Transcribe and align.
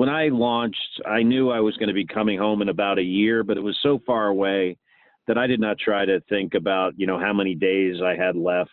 when 0.00 0.08
I 0.08 0.28
launched, 0.28 1.02
I 1.04 1.22
knew 1.22 1.50
I 1.50 1.60
was 1.60 1.76
going 1.76 1.88
to 1.88 1.94
be 1.94 2.06
coming 2.06 2.38
home 2.38 2.62
in 2.62 2.70
about 2.70 2.98
a 2.98 3.02
year, 3.02 3.44
but 3.44 3.58
it 3.58 3.60
was 3.60 3.78
so 3.82 4.00
far 4.06 4.28
away 4.28 4.78
that 5.26 5.36
I 5.36 5.46
did 5.46 5.60
not 5.60 5.78
try 5.78 6.06
to 6.06 6.22
think 6.26 6.54
about, 6.54 6.94
you 6.96 7.06
know, 7.06 7.18
how 7.18 7.34
many 7.34 7.54
days 7.54 7.96
I 8.02 8.16
had 8.16 8.34
left. 8.34 8.70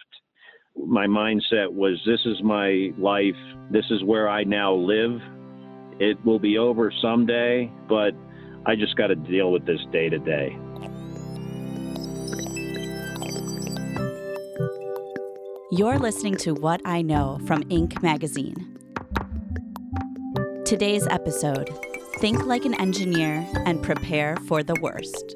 My 0.77 1.05
mindset 1.05 1.69
was 1.69 2.01
this 2.05 2.21
is 2.25 2.41
my 2.41 2.93
life. 2.97 3.35
This 3.69 3.83
is 3.89 4.05
where 4.05 4.29
I 4.29 4.45
now 4.45 4.73
live. 4.73 5.19
It 5.99 6.17
will 6.23 6.39
be 6.39 6.57
over 6.57 6.93
someday, 7.01 7.69
but 7.89 8.11
I 8.65 8.77
just 8.77 8.95
got 8.95 9.07
to 9.07 9.15
deal 9.15 9.51
with 9.51 9.65
this 9.65 9.81
day 9.91 10.07
to 10.07 10.19
day. 10.19 10.57
You're 15.73 15.99
listening 15.99 16.37
to 16.37 16.53
What 16.53 16.79
I 16.85 17.01
Know 17.01 17.41
from 17.45 17.63
Inc. 17.63 18.01
magazine. 18.01 18.76
Today's 20.67 21.07
episode 21.07 21.69
Think 22.19 22.45
like 22.45 22.65
an 22.65 22.73
engineer 22.73 23.47
and 23.65 23.81
prepare 23.81 24.35
for 24.47 24.63
the 24.63 24.75
worst. 24.81 25.33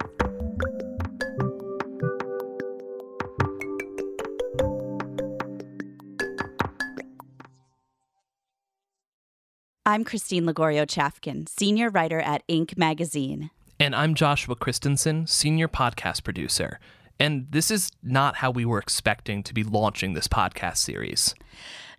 I'm 9.85 10.03
Christine 10.03 10.45
Lagorio 10.45 10.85
Chafkin, 10.85 11.47
senior 11.47 11.89
writer 11.89 12.19
at 12.19 12.45
Inc. 12.49 12.77
magazine. 12.77 13.51
And 13.79 13.95
I'm 13.95 14.15
Joshua 14.15 14.57
Christensen, 14.57 15.27
senior 15.27 15.69
podcast 15.69 16.25
producer. 16.25 16.77
And 17.21 17.47
this 17.51 17.71
is 17.71 17.89
not 18.03 18.35
how 18.35 18.51
we 18.51 18.65
were 18.65 18.79
expecting 18.79 19.43
to 19.43 19.53
be 19.53 19.63
launching 19.63 20.13
this 20.13 20.27
podcast 20.27 20.77
series. 20.77 21.35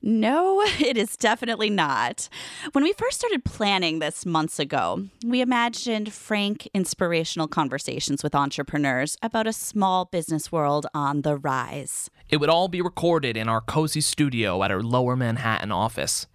No, 0.03 0.61
it 0.81 0.97
is 0.97 1.17
definitely 1.17 1.71
not. 1.71 2.29
When 2.73 2.83
we 2.83 2.93
first 2.93 3.19
started 3.19 3.45
planning 3.45 4.01
this 4.01 4.27
months 4.27 4.59
ago, 4.59 5.09
we 5.25 5.41
imagined 5.41 6.13
frank, 6.13 6.69
inspirational 6.75 7.47
conversations 7.47 8.23
with 8.23 8.35
entrepreneurs 8.35 9.17
about 9.23 9.47
a 9.47 9.53
small 9.53 10.05
business 10.07 10.51
world 10.51 10.87
on 10.93 11.23
the 11.23 11.37
rise. 11.37 12.11
It 12.29 12.39
would 12.39 12.51
all 12.51 12.69
be 12.69 12.83
recorded 12.83 13.37
in 13.37 13.49
our 13.49 13.61
cozy 13.61 14.01
studio 14.01 14.63
at 14.63 14.73
our 14.73 14.83
lower 14.83 15.15
Manhattan 15.15 15.71
office. 15.71 16.27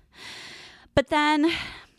But 0.96 1.08
then, 1.08 1.52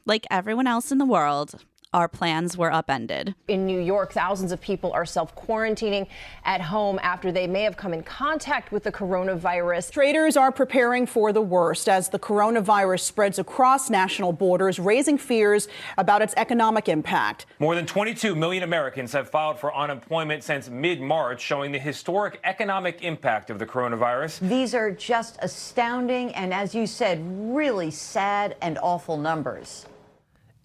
like 0.07 0.27
everyone 0.31 0.67
else 0.67 0.91
in 0.91 0.99
the 0.99 1.05
world, 1.05 1.63
our 1.95 2.07
plans 2.07 2.57
were 2.57 2.71
upended. 2.71 3.35
In 3.49 3.65
New 3.65 3.81
York, 3.81 4.13
thousands 4.13 4.53
of 4.53 4.61
people 4.61 4.93
are 4.93 5.07
self 5.07 5.35
quarantining 5.35 6.07
at 6.45 6.61
home 6.61 6.99
after 7.03 7.33
they 7.33 7.47
may 7.47 7.63
have 7.63 7.79
come 7.79 7.95
in 7.95 8.03
contact 8.03 8.73
with 8.73 8.83
the 8.83 8.93
coronavirus. 8.93 9.91
Traders 9.91 10.37
are 10.37 10.53
preparing 10.53 11.07
for 11.07 11.33
the 11.33 11.41
worst 11.41 11.89
as 11.89 12.11
the 12.11 12.19
coronavirus 12.19 13.01
spreads 13.01 13.39
across 13.39 13.89
national 13.89 14.33
borders, 14.33 14.79
raising 14.79 15.17
fears 15.17 15.69
about 15.97 16.21
its 16.21 16.35
economic 16.37 16.89
impact. 16.91 17.47
More 17.59 17.75
than 17.75 17.87
22 17.87 18.35
million 18.35 18.65
Americans 18.65 19.13
have 19.13 19.31
filed 19.31 19.59
for 19.59 19.75
unemployment 19.75 20.45
since 20.45 20.69
mid 20.69 21.01
March, 21.01 21.41
showing 21.41 21.73
the 21.73 21.79
historic 21.79 22.39
economic 22.45 23.03
impact 23.03 23.49
of 23.49 23.59
the 23.59 23.67
coronavirus. 23.67 24.41
These 24.41 24.75
are 24.75 24.91
just 24.91 25.39
astounding 25.41 26.35
and, 26.35 26.53
as 26.53 26.75
you 26.75 26.87
said, 26.87 27.21
really 27.25 27.91
sad 27.91 28.57
and 28.61 28.79
awful 28.83 29.17
numbers. 29.17 29.87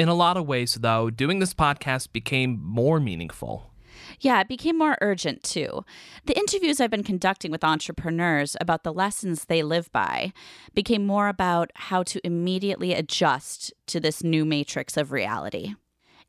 In 0.03 0.09
a 0.09 0.13
lot 0.13 0.35
of 0.35 0.45
ways, 0.45 0.73
though, 0.81 1.09
doing 1.09 1.39
this 1.39 1.53
podcast 1.53 2.11
became 2.11 2.59
more 2.61 2.99
meaningful. 2.99 3.71
Yeah, 4.19 4.41
it 4.41 4.49
became 4.49 4.77
more 4.77 4.97
urgent 4.99 5.43
too. 5.43 5.85
The 6.25 6.37
interviews 6.37 6.81
I've 6.81 6.91
been 6.91 7.05
conducting 7.05 7.51
with 7.51 7.63
entrepreneurs 7.63 8.57
about 8.59 8.83
the 8.83 8.91
lessons 8.91 9.45
they 9.45 9.63
live 9.63 9.89
by 9.93 10.33
became 10.73 11.07
more 11.07 11.29
about 11.29 11.71
how 11.75 12.03
to 12.03 12.19
immediately 12.27 12.93
adjust 12.93 13.71
to 13.87 14.01
this 14.01 14.21
new 14.21 14.43
matrix 14.43 14.97
of 14.97 15.13
reality. 15.13 15.75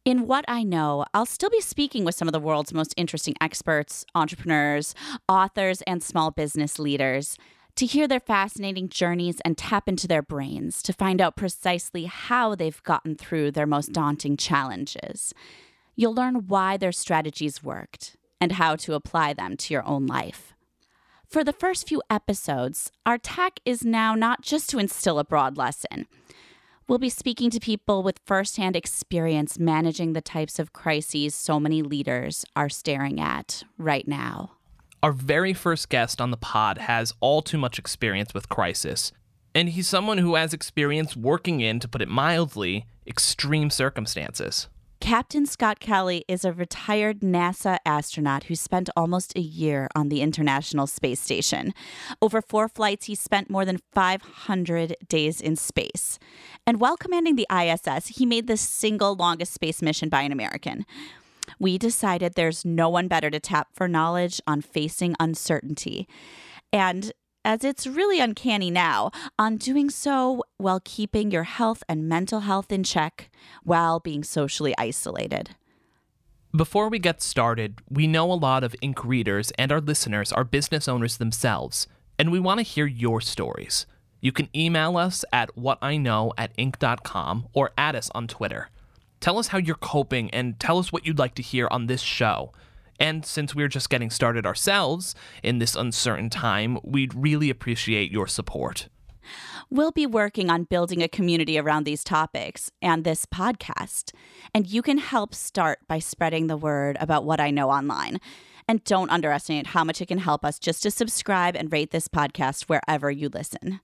In 0.04 0.28
what 0.28 0.44
I 0.46 0.62
know, 0.62 1.04
I'll 1.12 1.26
still 1.26 1.50
be 1.50 1.60
speaking 1.60 2.04
with 2.04 2.14
some 2.14 2.28
of 2.28 2.32
the 2.32 2.38
world's 2.38 2.72
most 2.72 2.94
interesting 2.96 3.34
experts, 3.40 4.04
entrepreneurs, 4.14 4.94
authors, 5.28 5.82
and 5.82 6.00
small 6.00 6.30
business 6.30 6.78
leaders 6.78 7.38
to 7.76 7.86
hear 7.86 8.06
their 8.06 8.20
fascinating 8.20 8.88
journeys 8.88 9.40
and 9.44 9.58
tap 9.58 9.88
into 9.88 10.06
their 10.06 10.22
brains 10.22 10.82
to 10.82 10.92
find 10.92 11.20
out 11.20 11.36
precisely 11.36 12.04
how 12.04 12.54
they've 12.54 12.82
gotten 12.84 13.16
through 13.16 13.50
their 13.50 13.66
most 13.66 13.92
daunting 13.92 14.36
challenges. 14.36 15.34
You'll 15.96 16.14
learn 16.14 16.46
why 16.46 16.76
their 16.76 16.92
strategies 16.92 17.62
worked 17.62 18.16
and 18.40 18.52
how 18.52 18.76
to 18.76 18.94
apply 18.94 19.32
them 19.32 19.56
to 19.56 19.74
your 19.74 19.86
own 19.86 20.06
life. 20.06 20.54
For 21.26 21.42
the 21.42 21.52
first 21.52 21.88
few 21.88 22.02
episodes, 22.10 22.92
our 23.04 23.18
tack 23.18 23.58
is 23.64 23.84
now 23.84 24.14
not 24.14 24.42
just 24.42 24.70
to 24.70 24.78
instill 24.78 25.18
a 25.18 25.24
broad 25.24 25.56
lesson. 25.56 26.06
We'll 26.86 26.98
be 26.98 27.08
speaking 27.08 27.50
to 27.50 27.58
people 27.58 28.02
with 28.02 28.20
firsthand 28.26 28.76
experience 28.76 29.58
managing 29.58 30.12
the 30.12 30.20
types 30.20 30.58
of 30.58 30.72
crises 30.72 31.34
so 31.34 31.58
many 31.58 31.82
leaders 31.82 32.44
are 32.54 32.68
staring 32.68 33.20
at 33.20 33.64
right 33.78 34.06
now. 34.06 34.52
Our 35.04 35.12
very 35.12 35.52
first 35.52 35.90
guest 35.90 36.18
on 36.18 36.30
the 36.30 36.38
pod 36.38 36.78
has 36.78 37.12
all 37.20 37.42
too 37.42 37.58
much 37.58 37.78
experience 37.78 38.32
with 38.32 38.48
crisis, 38.48 39.12
and 39.54 39.68
he's 39.68 39.86
someone 39.86 40.16
who 40.16 40.34
has 40.34 40.54
experience 40.54 41.14
working 41.14 41.60
in, 41.60 41.78
to 41.80 41.88
put 41.88 42.00
it 42.00 42.08
mildly, 42.08 42.86
extreme 43.06 43.68
circumstances. 43.68 44.68
Captain 45.00 45.44
Scott 45.44 45.78
Kelly 45.78 46.24
is 46.26 46.42
a 46.42 46.54
retired 46.54 47.20
NASA 47.20 47.76
astronaut 47.84 48.44
who 48.44 48.54
spent 48.54 48.88
almost 48.96 49.36
a 49.36 49.42
year 49.42 49.88
on 49.94 50.08
the 50.08 50.22
International 50.22 50.86
Space 50.86 51.20
Station. 51.20 51.74
Over 52.22 52.40
four 52.40 52.66
flights, 52.66 53.04
he 53.04 53.14
spent 53.14 53.50
more 53.50 53.66
than 53.66 53.80
500 53.92 54.96
days 55.06 55.38
in 55.42 55.56
space. 55.56 56.18
And 56.66 56.80
while 56.80 56.96
commanding 56.96 57.36
the 57.36 57.46
ISS, 57.54 58.16
he 58.16 58.24
made 58.24 58.46
the 58.46 58.56
single 58.56 59.14
longest 59.14 59.52
space 59.52 59.82
mission 59.82 60.08
by 60.08 60.22
an 60.22 60.32
American 60.32 60.86
we 61.58 61.78
decided 61.78 62.34
there's 62.34 62.64
no 62.64 62.88
one 62.88 63.08
better 63.08 63.30
to 63.30 63.40
tap 63.40 63.68
for 63.72 63.88
knowledge 63.88 64.40
on 64.46 64.60
facing 64.60 65.14
uncertainty. 65.20 66.08
And 66.72 67.12
as 67.44 67.62
it's 67.62 67.86
really 67.86 68.20
uncanny 68.20 68.70
now, 68.70 69.10
on 69.38 69.58
doing 69.58 69.90
so 69.90 70.42
while 70.56 70.80
keeping 70.84 71.30
your 71.30 71.44
health 71.44 71.82
and 71.88 72.08
mental 72.08 72.40
health 72.40 72.72
in 72.72 72.82
check 72.82 73.30
while 73.62 74.00
being 74.00 74.24
socially 74.24 74.74
isolated. 74.78 75.54
Before 76.56 76.88
we 76.88 76.98
get 76.98 77.20
started, 77.20 77.80
we 77.90 78.06
know 78.06 78.30
a 78.30 78.34
lot 78.34 78.64
of 78.64 78.76
Inc. 78.82 79.04
readers 79.04 79.50
and 79.58 79.72
our 79.72 79.80
listeners 79.80 80.32
are 80.32 80.44
business 80.44 80.88
owners 80.88 81.16
themselves, 81.16 81.88
and 82.18 82.30
we 82.30 82.38
want 82.38 82.60
to 82.60 82.62
hear 82.62 82.86
your 82.86 83.20
stories. 83.20 83.86
You 84.20 84.32
can 84.32 84.48
email 84.56 84.96
us 84.96 85.24
at 85.32 85.54
whatiknow 85.54 86.32
at 86.38 86.52
or 87.52 87.72
add 87.76 87.96
us 87.96 88.08
on 88.14 88.26
Twitter. 88.26 88.70
Tell 89.24 89.38
us 89.38 89.48
how 89.48 89.56
you're 89.56 89.76
coping 89.76 90.28
and 90.32 90.60
tell 90.60 90.76
us 90.76 90.92
what 90.92 91.06
you'd 91.06 91.18
like 91.18 91.34
to 91.36 91.42
hear 91.42 91.66
on 91.70 91.86
this 91.86 92.02
show. 92.02 92.52
And 93.00 93.24
since 93.24 93.54
we're 93.54 93.68
just 93.68 93.88
getting 93.88 94.10
started 94.10 94.44
ourselves 94.44 95.14
in 95.42 95.60
this 95.60 95.74
uncertain 95.74 96.28
time, 96.28 96.76
we'd 96.84 97.14
really 97.14 97.48
appreciate 97.48 98.12
your 98.12 98.26
support. 98.26 98.90
We'll 99.70 99.92
be 99.92 100.04
working 100.04 100.50
on 100.50 100.64
building 100.64 101.02
a 101.02 101.08
community 101.08 101.58
around 101.58 101.84
these 101.84 102.04
topics 102.04 102.70
and 102.82 103.02
this 103.02 103.24
podcast. 103.24 104.12
And 104.54 104.66
you 104.66 104.82
can 104.82 104.98
help 104.98 105.34
start 105.34 105.78
by 105.88 106.00
spreading 106.00 106.48
the 106.48 106.58
word 106.58 106.98
about 107.00 107.24
what 107.24 107.40
I 107.40 107.50
know 107.50 107.70
online. 107.70 108.20
And 108.68 108.84
don't 108.84 109.08
underestimate 109.08 109.68
how 109.68 109.84
much 109.84 110.02
it 110.02 110.08
can 110.08 110.18
help 110.18 110.44
us 110.44 110.58
just 110.58 110.82
to 110.82 110.90
subscribe 110.90 111.56
and 111.56 111.72
rate 111.72 111.92
this 111.92 112.08
podcast 112.08 112.64
wherever 112.64 113.10
you 113.10 113.30
listen. 113.30 113.80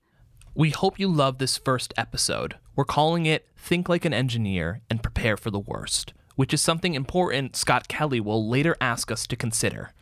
We 0.54 0.70
hope 0.70 0.98
you 0.98 1.06
love 1.06 1.38
this 1.38 1.56
first 1.56 1.94
episode. 1.96 2.56
We're 2.74 2.84
calling 2.84 3.24
it 3.24 3.46
Think 3.56 3.88
Like 3.88 4.04
an 4.04 4.12
Engineer 4.12 4.80
and 4.90 5.00
Prepare 5.00 5.36
for 5.36 5.48
the 5.48 5.60
Worst, 5.60 6.12
which 6.34 6.52
is 6.52 6.60
something 6.60 6.94
important 6.94 7.54
Scott 7.54 7.86
Kelly 7.86 8.18
will 8.18 8.48
later 8.48 8.76
ask 8.80 9.12
us 9.12 9.28
to 9.28 9.36
consider. 9.36 9.92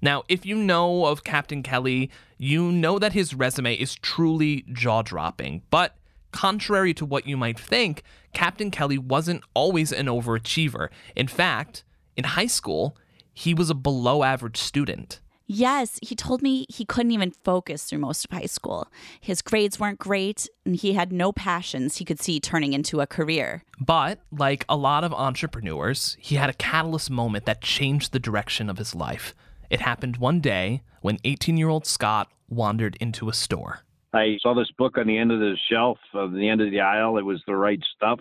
Now, 0.00 0.22
if 0.28 0.46
you 0.46 0.54
know 0.54 1.06
of 1.06 1.24
Captain 1.24 1.60
Kelly, 1.60 2.08
you 2.38 2.70
know 2.70 3.00
that 3.00 3.14
his 3.14 3.34
resume 3.34 3.74
is 3.74 3.96
truly 3.96 4.64
jaw 4.72 5.02
dropping, 5.02 5.62
but 5.70 5.96
contrary 6.30 6.94
to 6.94 7.04
what 7.04 7.26
you 7.26 7.36
might 7.36 7.58
think, 7.58 8.04
Captain 8.32 8.70
Kelly 8.70 8.98
wasn't 8.98 9.42
always 9.54 9.90
an 9.90 10.06
overachiever. 10.06 10.88
In 11.16 11.26
fact, 11.26 11.82
in 12.16 12.22
high 12.24 12.46
school, 12.46 12.96
he 13.34 13.54
was 13.54 13.70
a 13.70 13.74
below 13.74 14.22
average 14.22 14.58
student. 14.58 15.20
Yes, 15.46 16.00
he 16.02 16.16
told 16.16 16.42
me 16.42 16.66
he 16.68 16.84
couldn't 16.84 17.12
even 17.12 17.30
focus 17.30 17.84
through 17.84 18.00
most 18.00 18.24
of 18.24 18.32
high 18.32 18.46
school. 18.46 18.88
His 19.20 19.42
grades 19.42 19.78
weren't 19.78 20.00
great, 20.00 20.48
and 20.64 20.74
he 20.74 20.94
had 20.94 21.12
no 21.12 21.32
passions 21.32 21.96
he 21.96 22.04
could 22.04 22.20
see 22.20 22.40
turning 22.40 22.72
into 22.72 23.00
a 23.00 23.06
career. 23.06 23.62
But, 23.80 24.20
like 24.32 24.64
a 24.68 24.76
lot 24.76 25.04
of 25.04 25.12
entrepreneurs, 25.12 26.16
he 26.18 26.34
had 26.34 26.50
a 26.50 26.54
catalyst 26.54 27.10
moment 27.10 27.44
that 27.46 27.60
changed 27.60 28.12
the 28.12 28.18
direction 28.18 28.68
of 28.68 28.78
his 28.78 28.94
life. 28.94 29.34
It 29.70 29.80
happened 29.80 30.16
one 30.16 30.40
day 30.40 30.82
when 31.00 31.18
18 31.24 31.56
year 31.56 31.68
old 31.68 31.86
Scott 31.86 32.28
wandered 32.48 32.96
into 33.00 33.28
a 33.28 33.32
store. 33.32 33.80
I 34.12 34.38
saw 34.40 34.54
this 34.54 34.70
book 34.76 34.98
on 34.98 35.06
the 35.06 35.18
end 35.18 35.30
of 35.30 35.38
the 35.38 35.56
shelf, 35.70 35.98
on 36.14 36.34
the 36.34 36.48
end 36.48 36.60
of 36.60 36.70
the 36.70 36.80
aisle. 36.80 37.18
It 37.18 37.24
was 37.24 37.42
The 37.46 37.54
Right 37.54 37.80
Stuff 37.94 38.18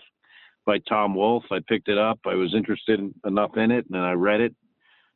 by 0.65 0.77
Tom 0.89 1.15
Wolfe. 1.15 1.45
I 1.51 1.59
picked 1.67 1.87
it 1.87 1.97
up. 1.97 2.19
I 2.25 2.35
was 2.35 2.53
interested 2.53 2.99
enough 3.25 3.57
in 3.57 3.71
it, 3.71 3.85
and 3.89 3.99
I 3.99 4.11
read 4.11 4.41
it 4.41 4.55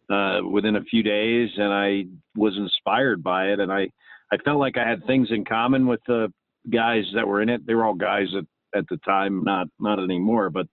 uh, 0.09 0.39
within 0.49 0.75
a 0.75 0.83
few 0.83 1.03
days, 1.03 1.49
and 1.57 1.71
I 1.73 2.05
was 2.35 2.57
inspired 2.57 3.23
by 3.23 3.47
it, 3.47 3.59
and 3.59 3.71
I 3.71 3.89
I 4.31 4.37
felt 4.37 4.59
like 4.59 4.77
I 4.77 4.87
had 4.87 5.05
things 5.05 5.29
in 5.31 5.45
common 5.45 5.87
with 5.87 6.01
the 6.07 6.31
guys 6.71 7.03
that 7.15 7.27
were 7.27 7.41
in 7.41 7.49
it. 7.49 7.65
They 7.65 7.75
were 7.75 7.85
all 7.85 7.93
guys 7.93 8.27
at 8.37 8.45
at 8.77 8.85
the 8.89 8.97
time, 8.97 9.43
not 9.43 9.67
not 9.79 9.99
anymore, 9.99 10.49
but 10.49 10.67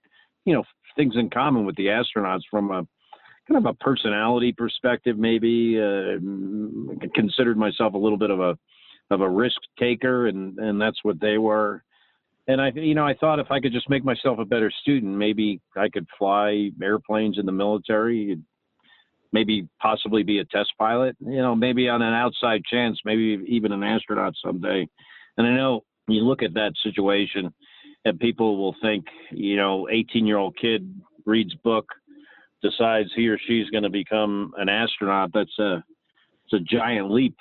you 0.44 0.54
know, 0.54 0.64
things 0.96 1.14
in 1.16 1.30
common 1.30 1.66
with 1.66 1.76
the 1.76 1.86
astronauts 1.86 2.42
from 2.50 2.70
a 2.70 2.86
kind 3.48 3.58
of 3.58 3.66
a 3.66 3.74
personality 3.74 4.52
perspective. 4.52 5.18
Maybe 5.18 5.80
uh, 5.80 6.18
considered 7.14 7.56
myself 7.56 7.94
a 7.94 7.98
little 7.98 8.18
bit 8.18 8.30
of 8.30 8.40
a 8.40 8.56
of 9.10 9.20
a 9.20 9.28
risk 9.28 9.58
taker, 9.78 10.26
and 10.26 10.58
and 10.58 10.80
that's 10.80 10.98
what 11.02 11.20
they 11.20 11.38
were. 11.38 11.82
And 12.48 12.60
I, 12.60 12.70
you 12.74 12.94
know, 12.94 13.04
I 13.04 13.14
thought 13.14 13.40
if 13.40 13.50
I 13.50 13.58
could 13.58 13.72
just 13.72 13.90
make 13.90 14.04
myself 14.04 14.38
a 14.38 14.44
better 14.44 14.70
student, 14.82 15.16
maybe 15.16 15.60
I 15.76 15.88
could 15.88 16.06
fly 16.16 16.70
airplanes 16.80 17.38
in 17.38 17.46
the 17.46 17.52
military, 17.52 18.38
maybe 19.32 19.68
possibly 19.80 20.22
be 20.22 20.38
a 20.38 20.44
test 20.46 20.72
pilot. 20.78 21.16
You 21.20 21.38
know, 21.38 21.54
maybe 21.54 21.88
on 21.88 22.02
an 22.02 22.14
outside 22.14 22.62
chance, 22.70 22.98
maybe 23.04 23.42
even 23.46 23.72
an 23.72 23.82
astronaut 23.82 24.34
someday. 24.44 24.86
And 25.36 25.46
I 25.46 25.54
know 25.54 25.82
you 26.08 26.22
look 26.22 26.42
at 26.42 26.54
that 26.54 26.72
situation, 26.82 27.52
and 28.04 28.18
people 28.18 28.56
will 28.56 28.76
think, 28.80 29.04
you 29.32 29.56
know, 29.56 29.88
18 29.90 30.26
year 30.26 30.38
old 30.38 30.56
kid 30.56 30.88
reads 31.24 31.54
book, 31.64 31.86
decides 32.62 33.10
he 33.14 33.28
or 33.28 33.38
she's 33.46 33.68
going 33.70 33.82
to 33.82 33.90
become 33.90 34.52
an 34.56 34.68
astronaut. 34.68 35.30
That's 35.34 35.58
a 35.58 35.82
it's 36.44 36.52
a 36.52 36.76
giant 36.76 37.10
leap 37.10 37.34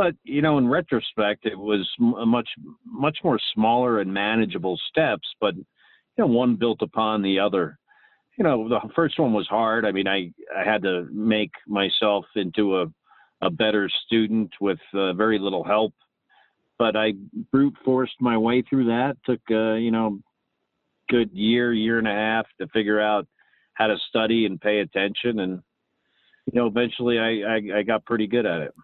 but 0.00 0.14
you 0.24 0.40
know, 0.40 0.56
in 0.56 0.66
retrospect, 0.66 1.44
it 1.44 1.58
was 1.58 1.86
a 2.18 2.24
much 2.24 2.48
much 2.86 3.18
more 3.22 3.38
smaller 3.52 4.00
and 4.00 4.10
manageable 4.10 4.80
steps. 4.88 5.28
But 5.42 5.54
you 5.56 5.64
know, 6.16 6.26
one 6.26 6.56
built 6.56 6.80
upon 6.80 7.20
the 7.20 7.38
other. 7.38 7.78
You 8.40 8.44
know, 8.44 8.70
the 8.70 8.80
first 8.96 9.20
one 9.20 9.34
was 9.34 9.46
hard. 9.48 9.84
I 9.84 9.92
mean, 9.92 10.08
I 10.08 10.32
I 10.56 10.64
had 10.64 10.80
to 10.84 11.06
make 11.12 11.50
myself 11.68 12.24
into 12.36 12.80
a 12.80 12.86
a 13.42 13.50
better 13.50 13.90
student 14.06 14.50
with 14.62 14.78
uh, 14.94 15.12
very 15.12 15.38
little 15.38 15.62
help. 15.62 15.92
But 16.78 16.96
I 16.96 17.12
brute 17.52 17.76
forced 17.84 18.18
my 18.18 18.38
way 18.38 18.62
through 18.62 18.86
that. 18.86 19.18
Took 19.26 19.42
uh, 19.50 19.74
you 19.74 19.90
know, 19.90 20.20
good 21.10 21.30
year, 21.34 21.74
year 21.74 21.98
and 21.98 22.08
a 22.08 22.12
half 22.12 22.46
to 22.58 22.66
figure 22.68 22.98
out 22.98 23.28
how 23.74 23.88
to 23.88 23.96
study 24.08 24.46
and 24.46 24.58
pay 24.58 24.78
attention, 24.78 25.40
and 25.40 25.62
you 26.50 26.58
know, 26.58 26.66
eventually 26.66 27.18
I, 27.18 27.56
I, 27.56 27.78
I 27.80 27.82
got 27.82 28.06
pretty 28.06 28.26
good 28.26 28.46
at 28.46 28.62
it. 28.62 28.74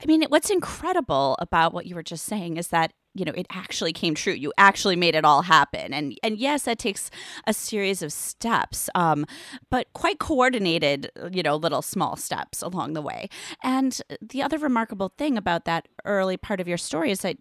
I 0.00 0.06
mean, 0.06 0.22
what's 0.28 0.50
incredible 0.50 1.36
about 1.40 1.74
what 1.74 1.86
you 1.86 1.96
were 1.96 2.04
just 2.04 2.26
saying 2.26 2.58
is 2.58 2.68
that 2.68 2.92
you 3.14 3.24
know 3.24 3.32
it 3.34 3.46
actually 3.50 3.92
came 3.92 4.14
true. 4.14 4.32
You 4.32 4.52
actually 4.58 4.96
made 4.96 5.14
it 5.14 5.24
all 5.24 5.42
happen, 5.42 5.92
and 5.92 6.18
and 6.22 6.38
yes, 6.38 6.62
that 6.62 6.78
takes 6.78 7.10
a 7.46 7.52
series 7.52 8.02
of 8.02 8.12
steps, 8.12 8.88
um, 8.94 9.24
but 9.70 9.92
quite 9.92 10.18
coordinated. 10.18 11.10
You 11.32 11.42
know, 11.42 11.56
little 11.56 11.82
small 11.82 12.16
steps 12.16 12.62
along 12.62 12.92
the 12.92 13.02
way. 13.02 13.28
And 13.62 14.00
the 14.20 14.42
other 14.42 14.58
remarkable 14.58 15.12
thing 15.16 15.36
about 15.36 15.64
that 15.64 15.88
early 16.04 16.36
part 16.36 16.60
of 16.60 16.68
your 16.68 16.78
story 16.78 17.10
is 17.10 17.20
that 17.20 17.36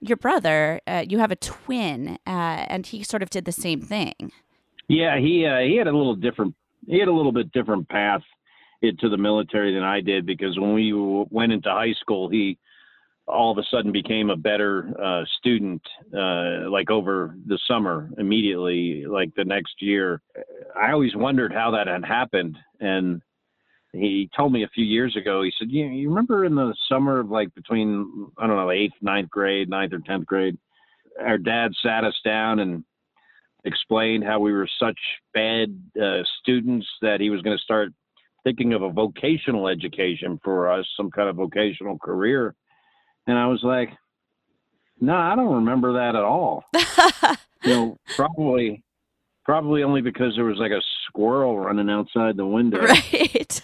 your 0.00 0.16
brother, 0.16 0.80
uh, 0.86 1.04
you 1.08 1.18
have 1.18 1.30
a 1.30 1.36
twin, 1.36 2.18
uh, 2.26 2.66
and 2.68 2.86
he 2.86 3.02
sort 3.02 3.22
of 3.22 3.30
did 3.30 3.44
the 3.44 3.52
same 3.52 3.80
thing. 3.80 4.32
Yeah, 4.88 5.18
he 5.18 5.46
uh, 5.46 5.60
he 5.60 5.76
had 5.76 5.86
a 5.86 5.96
little 5.96 6.14
different. 6.14 6.54
He 6.86 6.98
had 6.98 7.08
a 7.08 7.12
little 7.12 7.32
bit 7.32 7.52
different 7.52 7.88
path 7.88 8.22
into 8.80 9.08
the 9.08 9.16
military 9.16 9.74
than 9.74 9.82
I 9.82 10.00
did 10.00 10.24
because 10.24 10.58
when 10.58 10.72
we 10.72 10.92
went 11.30 11.52
into 11.52 11.68
high 11.68 11.94
school, 12.00 12.28
he 12.28 12.58
all 13.28 13.52
of 13.52 13.58
a 13.58 13.62
sudden 13.70 13.92
became 13.92 14.30
a 14.30 14.36
better 14.36 14.90
uh, 15.02 15.24
student, 15.38 15.82
uh, 16.14 16.70
like 16.70 16.90
over 16.90 17.36
the 17.46 17.58
summer 17.68 18.10
immediately, 18.18 19.04
like 19.06 19.34
the 19.34 19.44
next 19.44 19.80
year. 19.80 20.22
I 20.80 20.92
always 20.92 21.14
wondered 21.14 21.52
how 21.52 21.70
that 21.72 21.86
had 21.86 22.04
happened. 22.04 22.56
And 22.80 23.20
he 23.92 24.30
told 24.36 24.52
me 24.52 24.64
a 24.64 24.70
few 24.74 24.84
years 24.84 25.16
ago, 25.16 25.42
he 25.42 25.52
said, 25.58 25.70
you, 25.70 25.86
you 25.86 26.08
remember 26.08 26.44
in 26.44 26.54
the 26.54 26.74
summer 26.88 27.20
of 27.20 27.30
like 27.30 27.54
between, 27.54 28.28
I 28.38 28.46
don't 28.46 28.56
know, 28.56 28.70
eighth, 28.70 28.94
ninth 29.02 29.30
grade, 29.30 29.68
ninth 29.68 29.92
or 29.92 29.98
10th 29.98 30.24
grade, 30.24 30.56
our 31.20 31.38
dad 31.38 31.72
sat 31.82 32.04
us 32.04 32.18
down 32.24 32.60
and 32.60 32.84
explained 33.64 34.24
how 34.24 34.40
we 34.40 34.52
were 34.52 34.68
such 34.80 34.98
bad 35.34 35.76
uh, 36.00 36.22
students 36.40 36.86
that 37.02 37.20
he 37.20 37.30
was 37.30 37.42
going 37.42 37.56
to 37.56 37.62
start 37.62 37.92
thinking 38.44 38.72
of 38.72 38.82
a 38.82 38.90
vocational 38.90 39.68
education 39.68 40.40
for 40.42 40.70
us, 40.70 40.86
some 40.96 41.10
kind 41.10 41.28
of 41.28 41.36
vocational 41.36 41.98
career. 41.98 42.54
And 43.28 43.38
I 43.38 43.46
was 43.46 43.60
like, 43.62 43.90
no, 45.00 45.14
I 45.14 45.36
don't 45.36 45.56
remember 45.56 45.92
that 45.92 46.16
at 46.16 46.24
all. 46.24 46.64
you 47.62 47.70
know, 47.70 47.98
probably, 48.16 48.82
probably 49.44 49.82
only 49.82 50.00
because 50.00 50.32
there 50.34 50.46
was 50.46 50.56
like 50.56 50.72
a 50.72 50.80
squirrel 51.06 51.60
running 51.60 51.90
outside 51.90 52.38
the 52.38 52.46
window. 52.46 52.80
Right. 52.80 53.62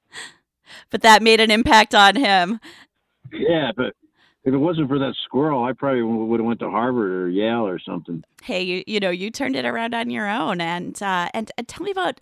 but 0.90 1.02
that 1.02 1.20
made 1.20 1.40
an 1.40 1.50
impact 1.50 1.96
on 1.96 2.14
him. 2.14 2.60
Yeah, 3.32 3.72
but 3.76 3.92
if 4.42 4.54
it 4.54 4.58
wasn't 4.58 4.88
for 4.88 4.98
that 4.98 5.14
squirrel, 5.24 5.64
I 5.64 5.74
probably 5.74 6.02
would 6.02 6.40
have 6.40 6.46
went 6.46 6.60
to 6.60 6.70
Harvard 6.70 7.12
or 7.12 7.28
Yale 7.28 7.66
or 7.66 7.78
something. 7.78 8.24
Hey, 8.42 8.62
you 8.62 8.82
you 8.86 8.98
know 8.98 9.10
you 9.10 9.30
turned 9.30 9.54
it 9.54 9.66
around 9.66 9.94
on 9.94 10.08
your 10.08 10.28
own, 10.28 10.62
and 10.62 11.00
uh, 11.02 11.28
and, 11.34 11.52
and 11.58 11.68
tell 11.68 11.84
me 11.84 11.90
about 11.90 12.20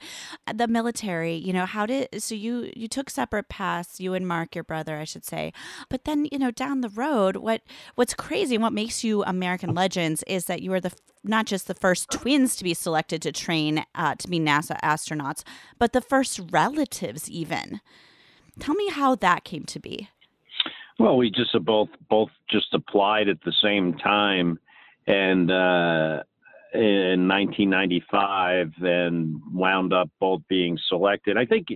the 0.53 0.67
military. 0.67 1.37
You 1.37 1.53
know 1.53 1.65
how 1.65 1.87
did 1.87 2.09
so 2.19 2.35
you 2.35 2.73
you 2.75 2.89
took 2.89 3.09
separate 3.09 3.49
paths, 3.49 4.01
you 4.01 4.15
and 4.15 4.27
Mark, 4.27 4.57
your 4.57 4.65
brother, 4.65 4.97
I 4.97 5.05
should 5.05 5.25
say, 5.25 5.53
but 5.89 6.07
then 6.07 6.27
you 6.33 6.41
know 6.41 6.51
down 6.51 6.81
the 6.81 6.89
road, 6.89 7.37
what 7.37 7.63
what's 7.95 8.15
crazy 8.15 8.57
and 8.57 8.65
what 8.65 8.73
makes 8.73 9.05
you 9.05 9.23
American 9.23 9.73
legends 9.73 10.25
is 10.27 10.47
that 10.47 10.61
you 10.61 10.73
are 10.73 10.81
the 10.81 10.93
not 11.23 11.47
just 11.47 11.69
the 11.69 11.75
first 11.75 12.11
twins 12.11 12.57
to 12.57 12.65
be 12.65 12.75
selected 12.75 13.23
to 13.23 13.31
train 13.31 13.85
uh, 13.95 14.17
to 14.17 14.27
be 14.27 14.41
NASA 14.41 14.79
astronauts, 14.81 15.45
but 15.79 15.93
the 15.93 16.01
first 16.01 16.41
relatives 16.51 17.31
even. 17.31 17.81
Tell 18.59 18.75
me 18.75 18.91
how 18.91 19.15
that 19.15 19.45
came 19.45 19.63
to 19.67 19.79
be. 19.79 20.09
Well, 20.99 21.17
we 21.17 21.31
just 21.31 21.53
both 21.65 21.89
both 22.11 22.31
just 22.51 22.75
applied 22.75 23.29
at 23.29 23.39
the 23.45 23.53
same 23.63 23.95
time, 23.95 24.59
and 25.07 25.51
uh, 25.51 26.23
in 26.75 27.29
1995, 27.29 28.73
and 28.81 29.41
wound 29.53 29.93
up 29.93 30.11
both 30.21 30.43
being 30.49 30.77
selected. 30.89 31.39
I 31.39 31.47
think, 31.47 31.69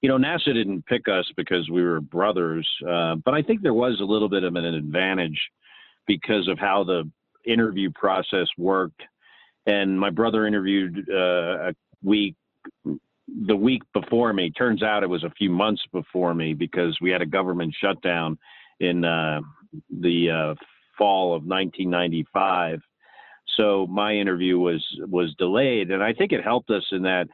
you 0.00 0.08
know, 0.08 0.16
NASA 0.16 0.54
didn't 0.54 0.86
pick 0.86 1.06
us 1.06 1.30
because 1.36 1.68
we 1.68 1.82
were 1.82 2.00
brothers, 2.00 2.68
uh, 2.88 3.16
but 3.16 3.34
I 3.34 3.42
think 3.42 3.60
there 3.60 3.74
was 3.74 4.00
a 4.00 4.04
little 4.04 4.28
bit 4.28 4.42
of 4.42 4.56
an 4.56 4.64
advantage 4.64 5.38
because 6.06 6.48
of 6.48 6.58
how 6.58 6.82
the 6.82 7.08
interview 7.46 7.90
process 7.90 8.48
worked. 8.56 9.02
And 9.66 10.00
my 10.00 10.10
brother 10.10 10.46
interviewed 10.46 11.06
uh, 11.10 11.68
a 11.68 11.74
week 12.02 12.36
the 13.46 13.56
week 13.56 13.82
before 13.94 14.32
me. 14.32 14.50
Turns 14.50 14.82
out 14.82 15.02
it 15.02 15.08
was 15.08 15.24
a 15.24 15.30
few 15.30 15.50
months 15.50 15.82
before 15.92 16.34
me 16.34 16.54
because 16.54 16.98
we 17.00 17.10
had 17.10 17.22
a 17.22 17.26
government 17.26 17.74
shutdown 17.80 18.38
in 18.80 19.04
uh, 19.04 19.40
the 19.90 20.30
uh, 20.30 20.54
fall 20.98 21.34
of 21.34 21.44
1995. 21.44 22.80
So 23.56 23.86
my 23.86 24.14
interview 24.14 24.58
was 24.58 24.84
was 25.00 25.34
delayed, 25.38 25.90
and 25.90 26.02
I 26.02 26.12
think 26.12 26.32
it 26.32 26.42
helped 26.42 26.70
us 26.70 26.84
in 26.90 27.02
that, 27.02 27.26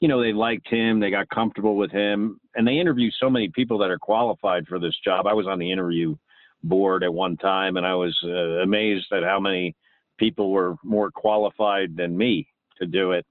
you 0.00 0.08
know, 0.08 0.22
they 0.22 0.32
liked 0.32 0.68
him, 0.68 1.00
they 1.00 1.10
got 1.10 1.28
comfortable 1.28 1.76
with 1.76 1.90
him, 1.90 2.40
and 2.54 2.66
they 2.66 2.78
interview 2.78 3.10
so 3.20 3.28
many 3.28 3.48
people 3.48 3.78
that 3.78 3.90
are 3.90 3.98
qualified 3.98 4.66
for 4.66 4.78
this 4.78 4.94
job. 5.04 5.26
I 5.26 5.34
was 5.34 5.46
on 5.46 5.58
the 5.58 5.70
interview 5.70 6.16
board 6.62 7.04
at 7.04 7.12
one 7.12 7.36
time, 7.36 7.76
and 7.76 7.86
I 7.86 7.94
was 7.94 8.16
uh, 8.24 8.62
amazed 8.62 9.12
at 9.12 9.22
how 9.22 9.38
many 9.40 9.74
people 10.18 10.50
were 10.50 10.76
more 10.82 11.10
qualified 11.10 11.96
than 11.96 12.16
me 12.16 12.48
to 12.80 12.86
do 12.86 13.12
it. 13.12 13.26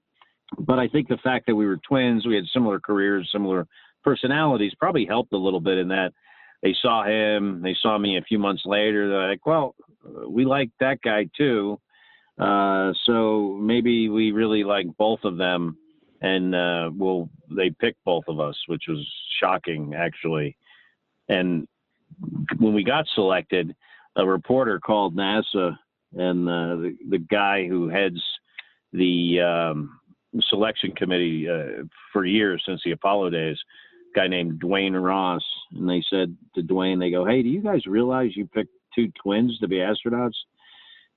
But 0.58 0.78
I 0.78 0.88
think 0.88 1.08
the 1.08 1.18
fact 1.18 1.46
that 1.46 1.56
we 1.56 1.66
were 1.66 1.78
twins, 1.86 2.26
we 2.26 2.36
had 2.36 2.44
similar 2.52 2.80
careers, 2.80 3.28
similar 3.32 3.66
personalities, 4.02 4.72
probably 4.78 5.04
helped 5.04 5.32
a 5.32 5.38
little 5.38 5.60
bit 5.60 5.78
in 5.78 5.88
that 5.88 6.12
they 6.62 6.74
saw 6.80 7.04
him. 7.04 7.62
They 7.62 7.76
saw 7.80 7.98
me 7.98 8.18
a 8.18 8.22
few 8.22 8.38
months 8.38 8.62
later. 8.64 9.08
They're 9.08 9.28
like, 9.28 9.46
well, 9.46 9.74
we 10.28 10.44
like 10.44 10.70
that 10.80 11.00
guy 11.02 11.28
too. 11.36 11.80
Uh, 12.38 12.92
so 13.04 13.56
maybe 13.60 14.08
we 14.08 14.32
really 14.32 14.64
like 14.64 14.86
both 14.96 15.20
of 15.24 15.36
them, 15.36 15.76
and 16.20 16.54
uh, 16.54 16.90
well, 16.96 17.28
they 17.50 17.70
picked 17.70 18.02
both 18.04 18.24
of 18.28 18.38
us, 18.38 18.56
which 18.66 18.84
was 18.88 19.04
shocking 19.40 19.94
actually. 19.94 20.56
And 21.28 21.66
when 22.58 22.74
we 22.74 22.84
got 22.84 23.06
selected, 23.14 23.74
a 24.16 24.26
reporter 24.26 24.78
called 24.78 25.16
NASA, 25.16 25.76
and 26.16 26.48
uh, 26.48 26.76
the 26.76 26.96
the 27.10 27.18
guy 27.18 27.66
who 27.66 27.88
heads 27.88 28.20
the 28.92 29.40
um, 29.40 29.98
selection 30.48 30.92
committee 30.92 31.48
uh, 31.48 31.84
for 32.12 32.24
years 32.24 32.62
since 32.66 32.80
the 32.84 32.92
Apollo 32.92 33.30
days 33.30 33.58
guy 34.18 34.26
named 34.26 34.58
Duane 34.58 34.96
Ross, 34.96 35.44
and 35.72 35.88
they 35.88 36.02
said 36.10 36.36
to 36.54 36.62
Duane, 36.62 36.98
they 36.98 37.10
go, 37.10 37.24
"Hey, 37.24 37.42
do 37.42 37.48
you 37.48 37.62
guys 37.62 37.86
realize 37.86 38.36
you 38.36 38.46
picked 38.46 38.72
two 38.94 39.12
twins 39.22 39.58
to 39.60 39.68
be 39.68 39.76
astronauts?" 39.76 40.34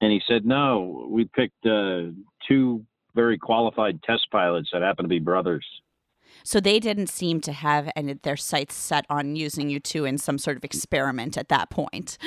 And 0.01 0.11
he 0.11 0.21
said, 0.27 0.45
"No, 0.45 1.07
we 1.09 1.25
picked 1.25 1.65
uh, 1.65 2.11
two 2.47 2.85
very 3.15 3.37
qualified 3.37 4.01
test 4.03 4.27
pilots 4.31 4.69
that 4.71 4.81
happen 4.81 5.03
to 5.03 5.09
be 5.09 5.19
brothers." 5.19 5.65
So 6.43 6.59
they 6.59 6.79
didn't 6.79 7.07
seem 7.07 7.41
to 7.41 7.51
have 7.51 7.89
any 7.95 8.13
their 8.13 8.37
sights 8.37 8.75
set 8.75 9.05
on 9.09 9.35
using 9.35 9.69
you 9.69 9.79
two 9.79 10.05
in 10.05 10.17
some 10.17 10.37
sort 10.37 10.57
of 10.57 10.63
experiment 10.63 11.37
at 11.37 11.49
that 11.49 11.69
point. 11.69 12.17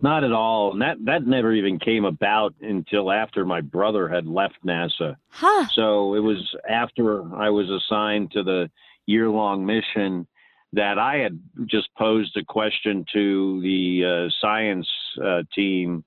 Not 0.00 0.24
at 0.24 0.32
all. 0.32 0.72
And 0.72 0.82
that, 0.82 0.96
that 1.04 1.26
never 1.28 1.52
even 1.52 1.78
came 1.78 2.04
about 2.04 2.54
until 2.60 3.12
after 3.12 3.44
my 3.44 3.60
brother 3.60 4.08
had 4.08 4.26
left 4.26 4.56
NASA. 4.66 5.14
Huh. 5.28 5.68
So 5.74 6.14
it 6.14 6.18
was 6.18 6.56
after 6.68 7.32
I 7.36 7.50
was 7.50 7.70
assigned 7.70 8.32
to 8.32 8.42
the 8.42 8.68
year 9.06 9.28
long 9.28 9.64
mission 9.64 10.26
that 10.74 10.98
I 10.98 11.16
had 11.16 11.38
just 11.66 11.88
posed 11.98 12.36
a 12.36 12.44
question 12.44 13.04
to 13.12 13.60
the 13.60 14.26
uh, 14.26 14.30
science 14.40 14.88
uh, 15.22 15.42
team 15.54 16.04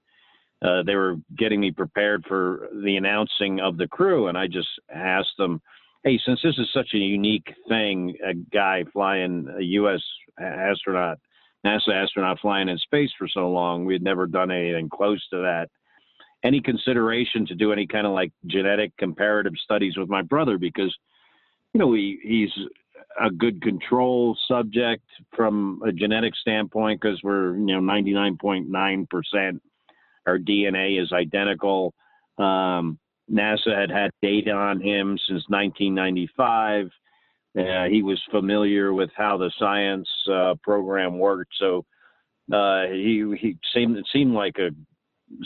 uh, 0.62 0.84
they 0.84 0.96
were 0.96 1.18
getting 1.38 1.60
me 1.60 1.72
prepared 1.72 2.26
for 2.28 2.70
the 2.84 2.96
announcing 2.96 3.60
of 3.60 3.78
the 3.78 3.88
crew, 3.88 4.28
and 4.28 4.38
I 4.38 4.48
just 4.48 4.70
asked 4.94 5.38
them, 5.38 5.62
"Hey, 6.04 6.20
since 6.26 6.42
this 6.42 6.58
is 6.58 6.72
such 6.74 6.94
a 6.94 6.98
unique 6.98 7.54
thing, 7.68 8.16
a 8.26 8.34
guy 8.34 8.84
flying 8.92 9.48
a 9.58 9.62
U.S. 9.62 10.02
astronaut, 10.40 11.20
NASA 11.66 11.94
astronaut 11.94 12.40
flying 12.40 12.70
in 12.70 12.78
space 12.80 13.12
for 13.18 13.28
so 13.28 13.50
long, 13.52 13.86
we 13.86 13.94
had 13.94 14.02
never 14.02 14.28
done 14.28 14.52
anything 14.52 14.90
close 14.90 15.26
to 15.30 15.38
that." 15.38 15.70
Any 16.44 16.62
consideration 16.62 17.46
to 17.48 17.56
do 17.56 17.72
any 17.72 17.88
kind 17.88 18.06
of 18.06 18.14
like 18.14 18.32
genetic 18.46 18.96
comparative 18.98 19.54
studies 19.64 19.98
with 19.98 20.10
my 20.10 20.22
brother 20.22 20.60
because, 20.60 20.96
you 21.74 21.80
know, 21.80 21.94
he, 21.94 22.20
he's 22.22 22.52
a 23.22 23.30
good 23.30 23.62
control 23.62 24.38
subject 24.48 25.04
from 25.36 25.82
a 25.86 25.92
genetic 25.92 26.36
standpoint 26.36 27.02
because 27.02 27.20
we're 27.24 27.56
you 27.56 27.66
know 27.66 27.80
99.9 27.80 29.10
percent 29.10 29.62
our 30.26 30.38
DNA 30.38 31.02
is 31.02 31.12
identical. 31.12 31.94
Um, 32.38 33.00
NASA 33.32 33.76
had 33.76 33.90
had 33.90 34.12
data 34.22 34.52
on 34.52 34.82
him 34.82 35.18
since 35.28 35.44
1995. 35.50 36.90
Uh, 37.58 37.86
he 37.90 38.04
was 38.04 38.22
familiar 38.32 38.94
with 38.94 39.10
how 39.16 39.38
the 39.38 39.52
science 39.58 40.08
uh, 40.32 40.56
program 40.62 41.18
worked, 41.18 41.54
so 41.60 41.86
uh, 42.52 42.84
he 42.92 43.24
he 43.40 43.58
seemed 43.74 43.98
it 43.98 44.06
seemed 44.12 44.34
like 44.34 44.58
a 44.58 44.70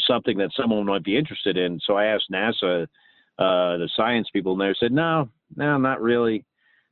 something 0.08 0.38
that 0.38 0.50
someone 0.60 0.86
might 0.86 1.04
be 1.04 1.18
interested 1.18 1.56
in. 1.56 1.80
So 1.86 1.96
I 1.96 2.06
asked 2.06 2.32
NASA, 2.34 2.84
uh, 3.38 3.78
the 3.78 3.90
science 3.96 4.28
people, 4.34 4.54
and 4.54 4.62
they 4.62 4.76
said, 4.80 4.92
"No, 4.92 5.30
no, 5.56 5.78
not 5.78 6.02
really." 6.02 6.44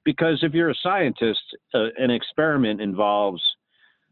Because 0.07 0.39
if 0.41 0.53
you're 0.53 0.69
a 0.69 0.75
scientist, 0.81 1.41
uh, 1.73 1.87
an 1.97 2.11
experiment 2.11 2.79
involves 2.79 3.43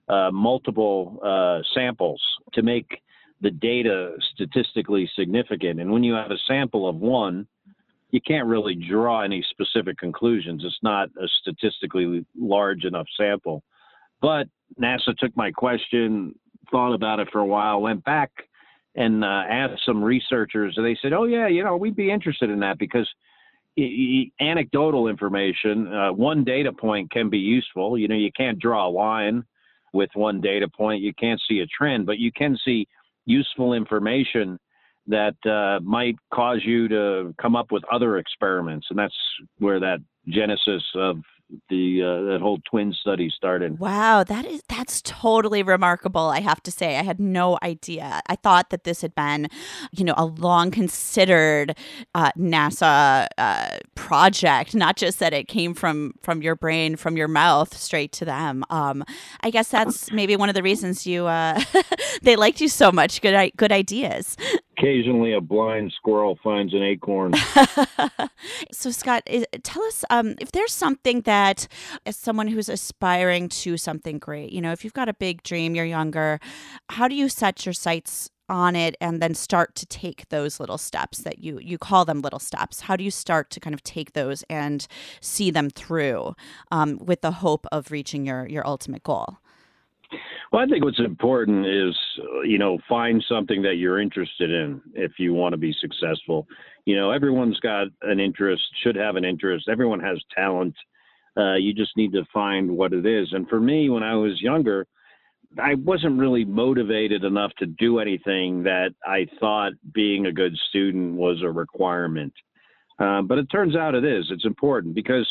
uh, 0.10 0.30
multiple 0.30 1.18
uh, 1.24 1.64
samples 1.74 2.22
to 2.52 2.62
make 2.62 3.02
the 3.40 3.50
data 3.50 4.12
statistically 4.34 5.10
significant. 5.18 5.80
And 5.80 5.90
when 5.90 6.04
you 6.04 6.14
have 6.14 6.32
a 6.32 6.38
sample 6.50 6.90
of 6.90 6.98
one, 6.98 7.48
you 8.12 8.20
can't 8.20 8.46
really 8.46 8.76
draw 8.76 9.22
any 9.22 9.42
specific 9.50 9.98
conclusions. 9.98 10.64
It's 10.66 10.78
not 10.84 11.08
a 11.18 11.30
statistically 11.40 12.26
large 12.38 12.84
enough 12.84 13.08
sample. 13.16 13.64
But 14.22 14.50
NASA 14.78 15.16
took 15.18 15.32
my 15.38 15.50
question, 15.50 16.36
thought 16.72 16.94
about 16.94 17.22
it 17.22 17.30
for 17.32 17.40
a 17.40 17.46
while, 17.46 17.80
went 17.80 18.04
back 18.04 18.32
and 18.96 19.24
uh, 19.24 19.44
asked 19.50 19.84
some 19.86 20.04
researchers, 20.04 20.74
and 20.76 20.86
they 20.86 20.98
said, 21.02 21.14
"Oh 21.14 21.24
yeah, 21.24 21.48
you 21.48 21.64
know, 21.64 21.78
we'd 21.78 21.96
be 21.96 22.12
interested 22.12 22.50
in 22.50 22.60
that 22.60 22.80
because." 22.80 23.08
Anecdotal 23.78 25.08
information, 25.08 25.94
uh, 25.94 26.12
one 26.14 26.44
data 26.44 26.72
point 26.72 27.12
can 27.12 27.30
be 27.30 27.38
useful. 27.38 27.98
You 27.98 28.08
know, 28.08 28.16
you 28.16 28.32
can't 28.32 28.60
draw 28.60 28.88
a 28.88 28.90
line 28.90 29.44
with 29.94 30.10
one 30.14 30.42
data 30.42 30.68
point. 30.68 31.02
You 31.02 31.14
can't 31.14 31.42
see 31.48 31.60
a 31.60 31.66
trend, 31.66 32.06
but 32.06 32.18
you 32.18 32.32
can 32.32 32.58
see 32.64 32.88
useful 33.26 33.74
information 33.74 34.60
that 35.08 35.36
uh, 35.46 35.80
might 35.84 36.16
cause 36.34 36.60
you 36.64 36.88
to 36.88 37.34
come 37.40 37.56
up 37.56 37.72
with 37.72 37.84
other 37.92 38.18
experiments. 38.18 38.88
And 38.90 38.98
that's 38.98 39.16
where 39.60 39.80
that 39.80 40.00
genesis 40.28 40.84
of 40.96 41.18
the 41.70 42.02
uh, 42.02 42.32
that 42.32 42.40
whole 42.42 42.60
twin 42.70 42.94
study 42.94 43.32
started. 43.36 43.80
Wow, 43.80 44.24
that 44.24 44.46
is 44.46 44.64
that's 44.68 45.02
totally 45.02 45.64
remarkable. 45.64 46.22
I 46.30 46.40
have 46.40 46.62
to 46.64 46.72
say, 46.72 46.98
I 46.98 47.04
had 47.04 47.20
no 47.20 47.58
idea. 47.62 48.22
I 48.28 48.36
thought 48.36 48.70
that 48.72 48.84
this 48.84 49.02
had 49.02 49.14
been, 49.16 49.48
you 49.92 50.04
know, 50.04 50.16
a 50.18 50.26
long 50.26 50.72
considered 50.72 51.78
uh, 52.14 52.32
NASA 52.38 53.28
uh, 53.38 53.78
project, 53.96 54.76
not 54.76 54.96
just 54.96 55.20
that 55.20 55.34
it 55.34 55.48
came 55.48 55.74
from 55.74 56.14
from 56.22 56.42
your 56.42 56.56
brain, 56.56 56.96
from 56.96 57.18
your 57.18 57.28
mouth, 57.28 57.78
straight 57.78 58.12
to 58.14 58.26
them. 58.26 58.64
Um, 58.70 59.04
I 59.42 59.50
guess 59.50 59.70
that's 59.70 60.12
maybe 60.12 60.36
one 60.36 60.50
of 60.50 60.56
the 60.56 60.64
reasons 60.64 61.06
you 61.06 61.28
uh, 61.28 61.62
they 62.22 62.36
liked 62.36 62.62
you 62.62 62.70
so 62.70 62.92
much. 62.92 63.22
Good 63.22 63.52
good 63.58 63.72
ideas. 63.72 64.38
Occasionally, 64.78 65.34
a 65.34 65.42
blind 65.42 65.94
squirrel 65.96 66.38
finds 66.44 66.74
an 66.74 66.84
acorn. 66.84 67.34
so, 68.72 68.92
Scott, 68.92 69.28
tell 69.64 69.84
us 69.84 70.04
um, 70.10 70.36
if 70.42 70.52
there's 70.52 70.74
something 70.74 71.22
that, 71.22 71.68
as 72.06 72.18
someone 72.18 72.48
who's 72.48 72.68
aspiring 72.68 73.48
to 73.50 73.78
something 73.78 74.20
great, 74.20 74.52
you 74.52 74.62
know, 74.62 74.74
if 74.74 74.84
you've 74.84 74.94
got 74.94 75.08
a 75.08 75.14
big 75.14 75.44
dream, 75.44 75.76
you're 75.76 75.86
younger, 75.86 76.40
how 76.90 77.08
do 77.08 77.16
you 77.16 77.30
set 77.30 77.66
your 77.66 77.74
sights 77.74 78.30
on 78.50 78.76
it 78.76 78.96
and 79.00 79.22
then 79.22 79.34
start 79.34 79.76
to 79.76 79.86
take 79.86 80.28
those 80.30 80.60
little 80.60 80.78
steps 80.78 81.20
that 81.20 81.40
you 81.40 81.58
you 81.60 81.78
call 81.78 82.06
them 82.06 82.22
little 82.22 82.38
steps 82.38 82.82
how 82.82 82.96
do 82.96 83.04
you 83.04 83.10
start 83.10 83.50
to 83.50 83.60
kind 83.60 83.74
of 83.74 83.82
take 83.82 84.14
those 84.14 84.44
and 84.52 84.88
see 85.20 85.50
them 85.50 85.68
through 85.70 86.36
um, 86.72 87.00
with 87.04 87.22
the 87.22 87.32
hope 87.32 87.66
of 87.72 87.90
reaching 87.90 88.24
your 88.26 88.48
your 88.48 88.66
ultimate 88.68 89.02
goal 89.02 89.40
well, 90.52 90.62
I 90.62 90.68
think 90.68 90.84
what's 90.84 91.00
important 91.00 91.66
is, 91.66 91.96
you 92.44 92.58
know, 92.58 92.78
find 92.88 93.24
something 93.28 93.62
that 93.64 93.76
you're 93.76 94.00
interested 94.00 94.52
in 94.52 94.82
if 94.94 95.14
you 95.18 95.34
want 95.34 95.54
to 95.54 95.58
be 95.58 95.76
successful. 95.80 96.48
You 96.86 96.96
know, 96.96 97.12
everyone's 97.12 97.60
got 97.60 97.88
an 98.02 98.20
interest, 98.20 98.64
should 98.84 98.96
have 98.96 99.16
an 99.16 99.26
interest. 99.26 99.68
Everyone 99.70 100.00
has 100.00 100.22
talent. 100.36 100.76
Uh, 101.38 101.56
you 101.56 101.74
just 101.74 101.98
need 101.98 102.14
to 102.14 102.24
find 102.34 102.70
what 102.70 102.94
it 102.94 103.06
is. 103.06 103.30
And 103.34 103.48
for 103.50 103.60
me, 103.60 103.90
when 103.90 104.04
I 104.04 104.16
was 104.16 104.42
younger, 104.42 104.88
I 105.62 105.76
wasn't 105.76 106.20
really 106.20 106.46
motivated 106.46 107.24
enough 107.24 107.52
to 107.60 107.66
do 107.66 108.00
anything 108.00 108.64
that 108.64 108.94
I 109.06 109.28
thought 109.40 109.74
being 109.94 110.26
a 110.26 110.32
good 110.32 110.56
student 110.70 111.16
was 111.16 111.42
a 111.44 111.50
requirement. 111.50 112.34
Uh, 113.00 113.22
but 113.22 113.38
it 113.38 113.48
turns 113.52 113.76
out 113.76 113.96
it 113.96 114.06
is. 114.06 114.28
It's 114.30 114.46
important 114.46 114.96
because, 114.96 115.30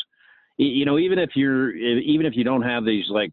you 0.57 0.85
know, 0.85 0.99
even 0.99 1.19
if 1.19 1.31
you're, 1.35 1.75
even 1.75 2.25
if 2.25 2.35
you 2.35 2.43
don't 2.43 2.61
have 2.61 2.85
these 2.85 3.05
like 3.09 3.31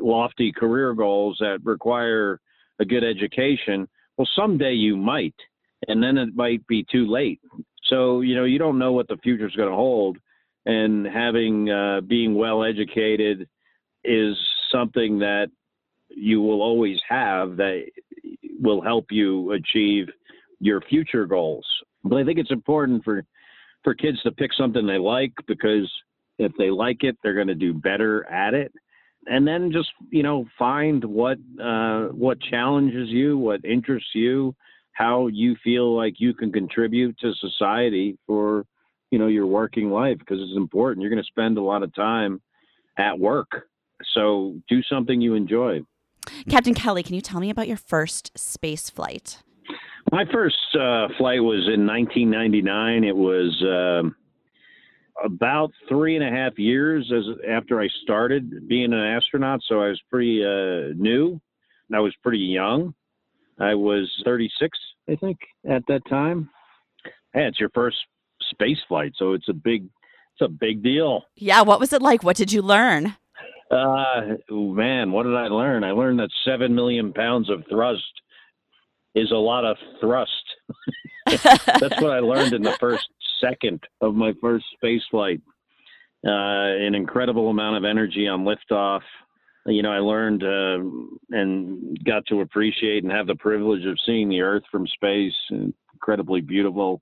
lofty 0.00 0.52
career 0.52 0.94
goals 0.94 1.36
that 1.40 1.58
require 1.64 2.40
a 2.80 2.84
good 2.84 3.04
education, 3.04 3.88
well, 4.16 4.28
someday 4.34 4.72
you 4.72 4.96
might, 4.96 5.34
and 5.86 6.02
then 6.02 6.18
it 6.18 6.34
might 6.34 6.66
be 6.66 6.84
too 6.90 7.06
late. 7.06 7.40
So, 7.84 8.20
you 8.20 8.34
know, 8.34 8.44
you 8.44 8.58
don't 8.58 8.78
know 8.78 8.92
what 8.92 9.08
the 9.08 9.16
future 9.18 9.46
is 9.46 9.56
going 9.56 9.70
to 9.70 9.74
hold. 9.74 10.18
And 10.66 11.06
having, 11.06 11.70
uh, 11.70 12.02
being 12.02 12.34
well 12.34 12.62
educated 12.62 13.48
is 14.04 14.36
something 14.70 15.18
that 15.20 15.48
you 16.10 16.40
will 16.40 16.62
always 16.62 16.98
have 17.08 17.56
that 17.56 17.84
will 18.60 18.82
help 18.82 19.06
you 19.10 19.52
achieve 19.52 20.08
your 20.60 20.80
future 20.82 21.26
goals. 21.26 21.66
But 22.04 22.18
I 22.18 22.24
think 22.24 22.38
it's 22.38 22.50
important 22.50 23.04
for, 23.04 23.24
for 23.84 23.94
kids 23.94 24.20
to 24.22 24.32
pick 24.32 24.52
something 24.52 24.86
they 24.86 24.98
like 24.98 25.32
because 25.46 25.90
if 26.38 26.52
they 26.58 26.70
like 26.70 27.02
it, 27.04 27.16
they're 27.22 27.34
going 27.34 27.46
to 27.48 27.54
do 27.54 27.72
better 27.72 28.28
at 28.30 28.54
it 28.54 28.72
and 29.28 29.46
then 29.46 29.70
just 29.72 29.90
you 30.10 30.22
know 30.22 30.46
find 30.58 31.04
what 31.04 31.38
uh, 31.62 32.06
what 32.06 32.40
challenges 32.40 33.08
you, 33.08 33.38
what 33.38 33.64
interests 33.64 34.10
you, 34.14 34.54
how 34.92 35.26
you 35.28 35.56
feel 35.62 35.94
like 35.94 36.14
you 36.18 36.34
can 36.34 36.52
contribute 36.52 37.18
to 37.18 37.32
society 37.34 38.18
for 38.26 38.64
you 39.10 39.18
know 39.18 39.26
your 39.26 39.46
working 39.46 39.90
life 39.90 40.18
because 40.18 40.38
it's 40.40 40.56
important. 40.56 41.02
You're 41.02 41.10
going 41.10 41.22
to 41.22 41.26
spend 41.26 41.58
a 41.58 41.62
lot 41.62 41.82
of 41.82 41.94
time 41.94 42.40
at 42.96 43.18
work, 43.18 43.68
so 44.14 44.56
do 44.68 44.82
something 44.82 45.20
you 45.20 45.34
enjoy. 45.34 45.80
Captain 46.50 46.74
Kelly, 46.74 47.02
can 47.02 47.14
you 47.14 47.20
tell 47.20 47.40
me 47.40 47.50
about 47.50 47.68
your 47.68 47.76
first 47.76 48.36
space 48.36 48.90
flight? 48.90 49.42
My 50.10 50.24
first 50.32 50.56
uh, 50.74 51.08
flight 51.18 51.42
was 51.42 51.68
in 51.72 51.86
1999. 51.86 53.04
It 53.04 53.16
was. 53.16 53.62
Uh, 53.62 54.10
about 55.24 55.72
three 55.88 56.16
and 56.16 56.24
a 56.24 56.30
half 56.30 56.58
years 56.58 57.10
as 57.14 57.24
after 57.48 57.80
I 57.80 57.88
started 58.02 58.68
being 58.68 58.92
an 58.92 58.98
astronaut, 58.98 59.60
so 59.66 59.80
I 59.80 59.88
was 59.88 60.00
pretty 60.10 60.44
uh, 60.44 60.94
new. 60.96 61.40
I 61.92 62.00
was 62.00 62.14
pretty 62.22 62.38
young. 62.38 62.94
I 63.58 63.74
was 63.74 64.10
36, 64.24 64.78
I 65.08 65.16
think, 65.16 65.38
at 65.68 65.82
that 65.88 66.02
time. 66.08 66.50
Hey, 67.32 67.46
it's 67.46 67.58
your 67.58 67.70
first 67.70 67.96
space 68.50 68.78
flight, 68.86 69.12
so 69.16 69.32
it's 69.32 69.48
a 69.48 69.54
big, 69.54 69.84
it's 69.84 70.42
a 70.42 70.48
big 70.48 70.82
deal. 70.82 71.24
Yeah, 71.36 71.62
what 71.62 71.80
was 71.80 71.92
it 71.92 72.02
like? 72.02 72.22
What 72.22 72.36
did 72.36 72.52
you 72.52 72.62
learn? 72.62 73.16
Uh, 73.70 74.36
man, 74.50 75.12
what 75.12 75.24
did 75.24 75.34
I 75.34 75.48
learn? 75.48 75.84
I 75.84 75.90
learned 75.90 76.20
that 76.20 76.30
seven 76.44 76.74
million 76.74 77.12
pounds 77.12 77.50
of 77.50 77.64
thrust 77.68 78.02
is 79.14 79.30
a 79.30 79.36
lot 79.36 79.64
of 79.64 79.76
thrust. 80.00 80.32
That's 81.26 82.00
what 82.00 82.12
I 82.12 82.20
learned 82.20 82.54
in 82.54 82.62
the 82.62 82.76
first 82.80 83.08
second 83.40 83.82
of 84.00 84.14
my 84.14 84.32
first 84.40 84.64
space 84.74 85.02
flight. 85.10 85.40
Uh, 86.26 86.30
an 86.30 86.94
incredible 86.94 87.48
amount 87.48 87.76
of 87.76 87.84
energy 87.84 88.26
on 88.26 88.44
liftoff. 88.44 89.02
You 89.66 89.82
know, 89.82 89.92
I 89.92 89.98
learned 89.98 90.42
uh, 90.42 90.78
and 91.30 91.98
got 92.04 92.26
to 92.26 92.40
appreciate 92.40 93.04
and 93.04 93.12
have 93.12 93.26
the 93.26 93.36
privilege 93.36 93.84
of 93.86 93.98
seeing 94.04 94.28
the 94.28 94.40
Earth 94.40 94.64
from 94.70 94.86
space. 94.86 95.34
Incredibly 95.50 96.40
beautiful. 96.40 97.00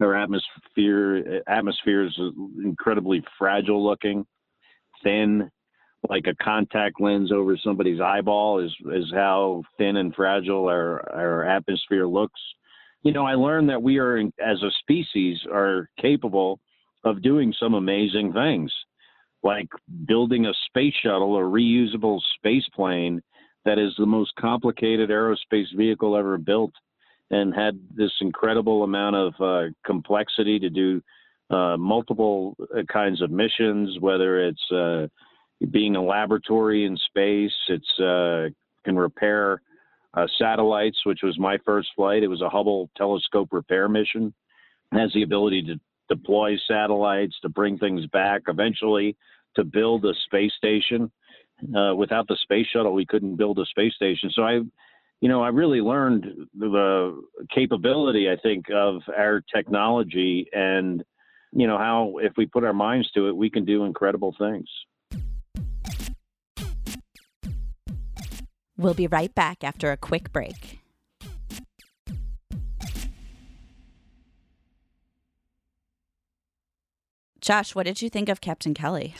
Our 0.00 0.14
atmosphere 0.14 1.42
atmosphere 1.46 2.06
is 2.06 2.20
incredibly 2.64 3.22
fragile 3.38 3.84
looking, 3.84 4.26
thin, 5.02 5.50
like 6.08 6.26
a 6.26 6.34
contact 6.42 7.00
lens 7.00 7.30
over 7.32 7.56
somebody's 7.62 8.00
eyeball 8.00 8.60
is 8.60 8.74
is 8.92 9.10
how 9.12 9.62
thin 9.76 9.96
and 9.96 10.14
fragile 10.14 10.66
our 10.68 11.06
our 11.14 11.44
atmosphere 11.44 12.06
looks 12.06 12.40
you 13.02 13.12
know, 13.12 13.26
I 13.26 13.34
learned 13.34 13.68
that 13.70 13.82
we 13.82 13.98
are, 13.98 14.18
as 14.18 14.62
a 14.62 14.70
species, 14.80 15.38
are 15.50 15.88
capable 16.00 16.60
of 17.04 17.22
doing 17.22 17.54
some 17.58 17.74
amazing 17.74 18.32
things, 18.32 18.72
like 19.42 19.68
building 20.06 20.46
a 20.46 20.52
space 20.66 20.94
shuttle, 21.02 21.36
a 21.36 21.40
reusable 21.40 22.20
space 22.36 22.66
plane 22.74 23.22
that 23.64 23.78
is 23.78 23.92
the 23.98 24.06
most 24.06 24.32
complicated 24.38 25.10
aerospace 25.10 25.74
vehicle 25.76 26.16
ever 26.16 26.38
built. 26.38 26.72
and 27.30 27.54
had 27.54 27.78
this 27.94 28.10
incredible 28.20 28.82
amount 28.82 29.14
of 29.14 29.34
uh, 29.40 29.70
complexity 29.86 30.58
to 30.58 30.68
do 30.68 31.00
uh, 31.50 31.76
multiple 31.76 32.56
uh, 32.76 32.82
kinds 32.92 33.22
of 33.22 33.30
missions, 33.30 33.98
whether 34.00 34.46
it's 34.46 34.72
uh, 34.72 35.06
being 35.70 35.96
a 35.96 36.02
laboratory 36.02 36.84
in 36.84 36.96
space, 36.96 37.52
it's 37.68 38.00
uh, 38.00 38.48
can 38.84 38.96
repair 38.96 39.62
uh, 40.14 40.26
satellites, 40.38 40.98
which 41.04 41.20
was 41.22 41.38
my 41.38 41.58
first 41.64 41.88
flight. 41.94 42.22
It 42.22 42.28
was 42.28 42.42
a 42.42 42.48
Hubble 42.48 42.90
telescope 42.96 43.48
repair 43.52 43.88
mission. 43.88 44.34
It 44.92 44.98
has 44.98 45.12
the 45.12 45.22
ability 45.22 45.62
to 45.62 45.80
deploy 46.08 46.56
satellites, 46.66 47.36
to 47.42 47.48
bring 47.48 47.78
things 47.78 48.06
back, 48.06 48.42
eventually 48.48 49.16
to 49.56 49.64
build 49.64 50.04
a 50.04 50.14
space 50.26 50.52
station. 50.56 51.10
Uh, 51.76 51.94
without 51.94 52.26
the 52.26 52.38
space 52.42 52.66
shuttle, 52.72 52.94
we 52.94 53.06
couldn't 53.06 53.36
build 53.36 53.58
a 53.58 53.66
space 53.66 53.94
station. 53.94 54.30
So 54.32 54.42
I, 54.42 54.60
you 55.20 55.28
know, 55.28 55.42
I 55.42 55.48
really 55.48 55.80
learned 55.80 56.26
the 56.58 57.22
capability, 57.54 58.30
I 58.30 58.36
think, 58.42 58.66
of 58.74 59.02
our 59.16 59.42
technology 59.54 60.48
and, 60.52 61.04
you 61.52 61.66
know, 61.66 61.76
how 61.76 62.14
if 62.22 62.32
we 62.36 62.46
put 62.46 62.64
our 62.64 62.72
minds 62.72 63.10
to 63.12 63.28
it, 63.28 63.36
we 63.36 63.50
can 63.50 63.64
do 63.64 63.84
incredible 63.84 64.34
things. 64.38 64.68
We'll 68.80 68.94
be 68.94 69.08
right 69.08 69.34
back 69.34 69.62
after 69.62 69.92
a 69.92 69.98
quick 69.98 70.32
break. 70.32 70.78
Josh, 77.42 77.74
what 77.74 77.84
did 77.84 78.00
you 78.00 78.08
think 78.08 78.30
of 78.30 78.40
Captain 78.40 78.72
Kelly? 78.72 79.14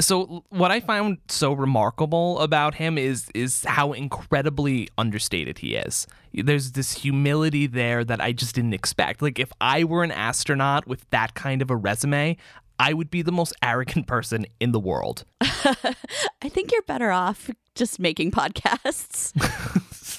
So 0.00 0.44
what 0.48 0.72
I 0.72 0.80
found 0.80 1.18
so 1.28 1.52
remarkable 1.52 2.40
about 2.40 2.74
him 2.74 2.98
is 2.98 3.28
is 3.36 3.64
how 3.64 3.92
incredibly 3.92 4.88
understated 4.98 5.58
he 5.58 5.76
is. 5.76 6.08
There's 6.32 6.72
this 6.72 6.92
humility 6.92 7.68
there 7.68 8.04
that 8.04 8.20
I 8.20 8.32
just 8.32 8.56
didn't 8.56 8.74
expect. 8.74 9.22
Like 9.22 9.38
if 9.38 9.52
I 9.60 9.84
were 9.84 10.02
an 10.02 10.12
astronaut 10.12 10.88
with 10.88 11.08
that 11.10 11.34
kind 11.34 11.62
of 11.62 11.70
a 11.70 11.76
resume, 11.76 12.36
I 12.80 12.92
would 12.92 13.10
be 13.10 13.22
the 13.22 13.32
most 13.32 13.54
arrogant 13.62 14.06
person 14.08 14.46
in 14.58 14.72
the 14.72 14.80
world. 14.80 15.24
I 15.40 16.48
think 16.48 16.72
you're 16.72 16.82
better 16.82 17.12
off 17.12 17.50
just 17.74 17.98
making 17.98 18.30
podcasts. 18.30 19.32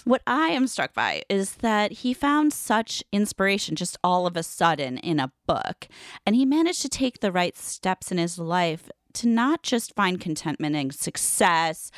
what 0.05 0.21
I 0.27 0.49
am 0.49 0.67
struck 0.67 0.93
by 0.93 1.23
is 1.29 1.55
that 1.55 1.91
he 1.91 2.13
found 2.13 2.53
such 2.53 3.03
inspiration 3.11 3.75
just 3.75 3.97
all 4.03 4.27
of 4.27 4.37
a 4.37 4.43
sudden 4.43 4.97
in 4.99 5.19
a 5.19 5.31
book, 5.47 5.87
and 6.25 6.35
he 6.35 6.45
managed 6.45 6.81
to 6.83 6.89
take 6.89 7.19
the 7.19 7.31
right 7.31 7.57
steps 7.57 8.11
in 8.11 8.17
his 8.17 8.37
life 8.37 8.89
to 9.13 9.27
not 9.27 9.63
just 9.63 9.95
find 9.95 10.19
contentment 10.19 10.75
and 10.75 10.93
success, 10.93 11.89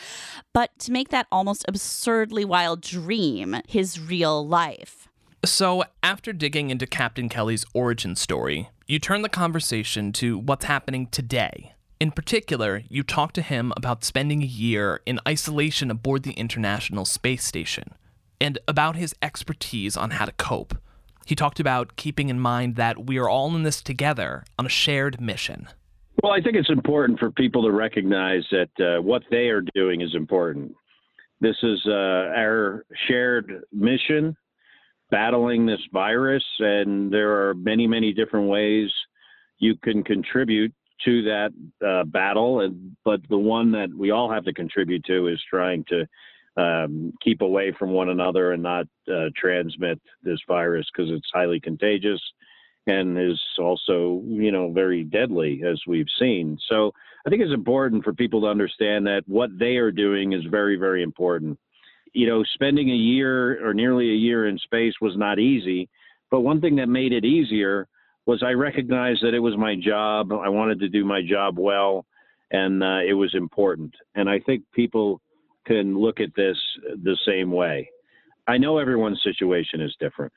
but 0.54 0.78
to 0.80 0.92
make 0.92 1.10
that 1.10 1.28
almost 1.32 1.66
absurdly 1.68 2.46
wild 2.46 2.82
dream 2.82 3.58
his 3.68 4.00
real 4.00 4.48
life. 4.48 5.10
So, 5.46 5.84
after 6.02 6.34
digging 6.34 6.70
into 6.72 6.88
Captain 6.88 7.30
Kelly's 7.30 7.66
origin 7.74 8.16
story, 8.16 8.70
you 8.88 9.00
turn 9.00 9.22
the 9.22 9.30
conversation 9.30 10.12
to 10.14 10.38
what's 10.38 10.66
happening 10.66 11.08
today. 11.08 11.74
In 12.00 12.12
particular, 12.12 12.84
you 12.90 13.02
talk 13.02 13.34
to 13.34 13.42
him 13.42 13.74
about 13.76 14.04
spending 14.04 14.44
a 14.44 14.46
year 14.46 15.02
in 15.08 15.20
isolation 15.28 15.90
aboard 15.90 16.22
the 16.22 16.34
International 16.34 17.06
Space 17.06 17.44
Station 17.44 17.96
and 18.40 18.60
about 18.68 18.96
his 18.96 19.16
expertise 19.24 19.98
on 19.98 20.12
how 20.12 20.26
to 20.26 20.32
cope. 20.34 20.78
He 21.26 21.34
talked 21.34 21.60
about 21.60 21.96
keeping 21.96 22.30
in 22.30 22.40
mind 22.40 22.76
that 22.76 23.08
we 23.08 23.18
are 23.18 23.28
all 23.28 23.56
in 23.56 23.64
this 23.64 23.82
together 23.82 24.44
on 24.60 24.68
a 24.68 24.70
shared 24.70 25.20
mission. 25.20 25.70
Well, 26.22 26.34
I 26.34 26.42
think 26.42 26.56
it's 26.56 26.70
important 26.70 27.18
for 27.18 27.32
people 27.32 27.64
to 27.64 27.72
recognize 27.72 28.44
that 28.52 28.70
uh, 28.80 29.02
what 29.02 29.24
they 29.32 29.48
are 29.48 29.64
doing 29.74 30.02
is 30.02 30.14
important. 30.14 30.76
This 31.42 31.58
is 31.64 31.80
uh, 31.88 31.92
our 31.92 32.86
shared 33.08 33.64
mission 33.72 34.38
battling 35.10 35.66
this 35.66 35.82
virus, 35.92 36.44
and 36.60 37.12
there 37.12 37.50
are 37.50 37.56
many, 37.56 37.88
many 37.88 38.14
different 38.14 38.50
ways 38.50 38.92
you 39.58 39.76
can 39.84 40.04
contribute 40.04 40.74
to 41.06 41.22
that 41.24 41.52
uh, 41.86 42.04
battle. 42.06 42.62
And 42.62 42.96
but 43.04 43.22
the 43.30 43.38
one 43.38 43.72
that 43.72 43.90
we 43.94 44.12
all 44.12 44.32
have 44.32 44.46
to 44.46 44.54
contribute 44.54 45.04
to 45.06 45.28
is 45.28 45.42
trying 45.50 45.86
to 45.90 46.08
um, 46.62 47.14
keep 47.22 47.42
away 47.42 47.74
from 47.78 47.92
one 47.92 48.10
another 48.10 48.52
and 48.52 48.64
not 48.64 48.88
uh, 49.12 49.30
transmit 49.36 50.02
this 50.24 50.40
virus 50.48 50.88
because 50.92 51.12
it's 51.12 51.30
highly 51.34 51.60
contagious 51.60 52.22
and 52.88 53.20
is 53.20 53.40
also, 53.60 54.22
you 54.26 54.52
know, 54.52 54.72
very 54.72 55.04
deadly 55.04 55.62
as 55.70 55.80
we've 55.86 56.08
seen. 56.20 56.58
So 56.70 56.94
I 57.26 57.30
think 57.30 57.42
it's 57.42 57.54
important 57.54 58.04
for 58.04 58.14
people 58.14 58.42
to 58.42 58.48
understand 58.48 59.06
that 59.08 59.24
what 59.28 59.50
they 59.60 59.76
are 59.76 59.92
doing 59.92 60.32
is 60.32 60.44
very, 60.50 60.78
very 60.78 61.04
important 61.04 61.60
you 62.18 62.28
know, 62.28 62.44
spending 62.56 62.90
a 62.90 62.96
year 62.96 63.64
or 63.64 63.76
nearly 63.76 64.10
a 64.10 64.16
year 64.16 64.48
in 64.48 64.58
space 64.58 64.94
was 65.00 65.16
not 65.16 65.38
easy. 65.38 65.88
But 66.32 66.42
one 66.42 66.60
thing 66.60 66.76
that 66.78 66.90
made 66.90 67.14
it 67.14 67.24
easier 67.24 67.88
was 68.28 68.44
I 68.44 68.52
recognized 68.52 69.24
that 69.24 69.34
it 69.34 69.40
was 69.40 69.58
my 69.58 69.76
job. 69.76 70.32
I 70.34 70.50
wanted 70.50 70.82
to 70.82 70.90
do 70.90 71.06
my 71.06 71.22
job 71.28 71.58
well, 71.58 72.06
and 72.52 72.84
uh, 72.84 73.00
it 73.08 73.14
was 73.14 73.34
important. 73.34 73.96
And 74.16 74.30
I 74.30 74.40
think 74.40 74.64
people 74.74 75.22
can 75.66 75.98
look 75.98 76.20
at 76.20 76.36
this 76.36 76.58
the 77.04 77.18
same 77.26 77.52
way. 77.52 77.90
I 78.46 78.58
know 78.58 78.78
everyone's 78.78 79.24
situation 79.24 79.82
is 79.82 79.96
different. 80.00 80.32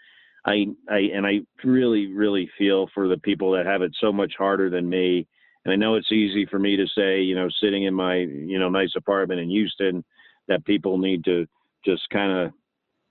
I, 0.46 0.66
I 0.88 0.98
and 1.14 1.26
I 1.26 1.40
really, 1.64 2.06
really 2.06 2.48
feel 2.56 2.88
for 2.94 3.08
the 3.08 3.18
people 3.18 3.52
that 3.52 3.66
have 3.66 3.82
it 3.82 3.92
so 4.00 4.12
much 4.12 4.32
harder 4.38 4.70
than 4.70 4.88
me. 4.88 5.26
And 5.64 5.72
I 5.72 5.76
know 5.76 5.96
it's 5.96 6.12
easy 6.12 6.46
for 6.46 6.58
me 6.58 6.76
to 6.76 6.86
say, 6.96 7.20
you 7.20 7.34
know, 7.34 7.48
sitting 7.60 7.84
in 7.84 7.92
my, 7.92 8.16
you 8.16 8.58
know, 8.58 8.70
nice 8.70 8.92
apartment 8.96 9.40
in 9.40 9.50
Houston, 9.50 10.02
that 10.48 10.64
people 10.64 10.96
need 10.96 11.24
to 11.24 11.46
just 11.84 12.02
kind 12.10 12.32
of, 12.32 12.52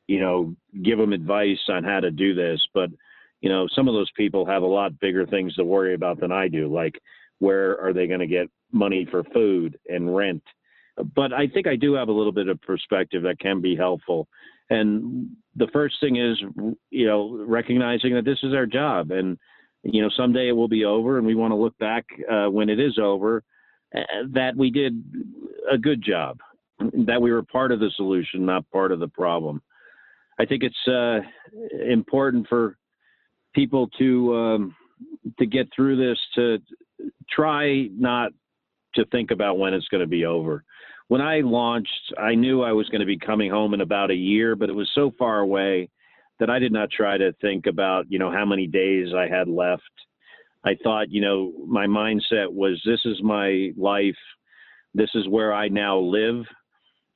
you 0.07 0.19
know, 0.19 0.55
give 0.83 0.97
them 0.97 1.13
advice 1.13 1.59
on 1.67 1.83
how 1.83 1.99
to 1.99 2.11
do 2.11 2.33
this. 2.33 2.59
But, 2.73 2.89
you 3.41 3.49
know, 3.49 3.67
some 3.75 3.88
of 3.88 3.93
those 3.93 4.12
people 4.15 4.45
have 4.45 4.63
a 4.63 4.67
lot 4.67 4.99
bigger 4.99 5.25
things 5.25 5.56
to 5.56 5.63
worry 5.63 5.93
about 5.93 6.19
than 6.19 6.32
I 6.32 6.47
do, 6.47 6.73
like 6.73 6.99
where 7.39 7.80
are 7.80 7.93
they 7.93 8.08
going 8.08 8.19
to 8.19 8.28
get 8.28 8.49
money 8.71 9.08
for 9.10 9.23
food 9.34 9.80
and 9.88 10.15
rent. 10.15 10.43
But 11.15 11.32
I 11.32 11.47
think 11.47 11.65
I 11.65 11.78
do 11.78 11.93
have 11.93 12.10
a 12.10 12.13
little 12.13 12.34
bit 12.34 12.49
of 12.49 12.62
perspective 12.62 13.23
that 13.23 13.39
can 13.39 13.62
be 13.62 13.75
helpful. 13.75 14.28
And 14.69 15.30
the 15.56 15.67
first 15.71 15.95
thing 16.02 16.17
is, 16.17 16.38
you 16.89 17.08
know, 17.08 17.43
recognizing 17.47 18.13
that 18.15 18.25
this 18.25 18.39
is 18.43 18.54
our 18.54 18.65
job, 18.65 19.12
and 19.12 19.38
you 19.84 20.02
know, 20.02 20.10
someday 20.15 20.49
it 20.49 20.52
will 20.52 20.67
be 20.67 20.84
over, 20.84 21.17
and 21.17 21.25
we 21.25 21.36
want 21.36 21.52
to 21.52 21.56
look 21.56 21.78
back 21.78 22.06
uh, 22.30 22.47
when 22.47 22.69
it 22.69 22.80
is 22.80 22.99
over 23.02 23.43
uh, 23.95 24.02
that 24.34 24.56
we 24.58 24.69
did 24.69 25.02
a 25.71 25.78
good 25.78 26.04
job 26.04 26.38
that 26.80 27.21
we 27.21 27.32
were 27.32 27.43
part 27.43 27.71
of 27.71 27.80
the 27.80 27.91
solution, 27.95 28.45
not 28.45 28.69
part 28.71 28.91
of 28.91 28.99
the 28.99 29.08
problem. 29.08 29.62
I 30.39 30.45
think 30.45 30.63
it's 30.63 30.88
uh, 30.88 31.19
important 31.86 32.47
for 32.47 32.78
people 33.53 33.88
to 33.99 34.35
um, 34.35 34.75
to 35.38 35.45
get 35.45 35.67
through 35.75 35.97
this 35.97 36.17
to 36.35 36.59
try 37.29 37.88
not 37.91 38.31
to 38.95 39.05
think 39.05 39.31
about 39.31 39.57
when 39.57 39.73
it's 39.73 39.88
going 39.88 40.01
to 40.01 40.07
be 40.07 40.25
over. 40.25 40.63
When 41.07 41.21
I 41.21 41.39
launched, 41.39 42.13
I 42.17 42.35
knew 42.35 42.62
I 42.62 42.71
was 42.71 42.88
going 42.89 43.01
to 43.01 43.05
be 43.05 43.17
coming 43.17 43.49
home 43.49 43.73
in 43.73 43.81
about 43.81 44.12
a 44.12 44.15
year, 44.15 44.55
but 44.55 44.69
it 44.69 44.75
was 44.75 44.89
so 44.93 45.12
far 45.17 45.39
away 45.39 45.89
that 46.39 46.49
I 46.49 46.59
did 46.59 46.71
not 46.71 46.91
try 46.91 47.17
to 47.17 47.33
think 47.41 47.65
about, 47.65 48.05
you 48.09 48.19
know, 48.19 48.31
how 48.31 48.45
many 48.45 48.67
days 48.67 49.07
I 49.15 49.27
had 49.27 49.47
left. 49.47 49.83
I 50.63 50.75
thought, 50.83 51.09
you 51.09 51.21
know, 51.21 51.51
my 51.67 51.88
mindset 51.88 52.51
was 52.51 52.81
this 52.85 53.01
is 53.05 53.21
my 53.23 53.71
life. 53.77 54.15
This 54.93 55.09
is 55.15 55.27
where 55.27 55.53
I 55.53 55.67
now 55.67 55.99
live. 55.99 56.45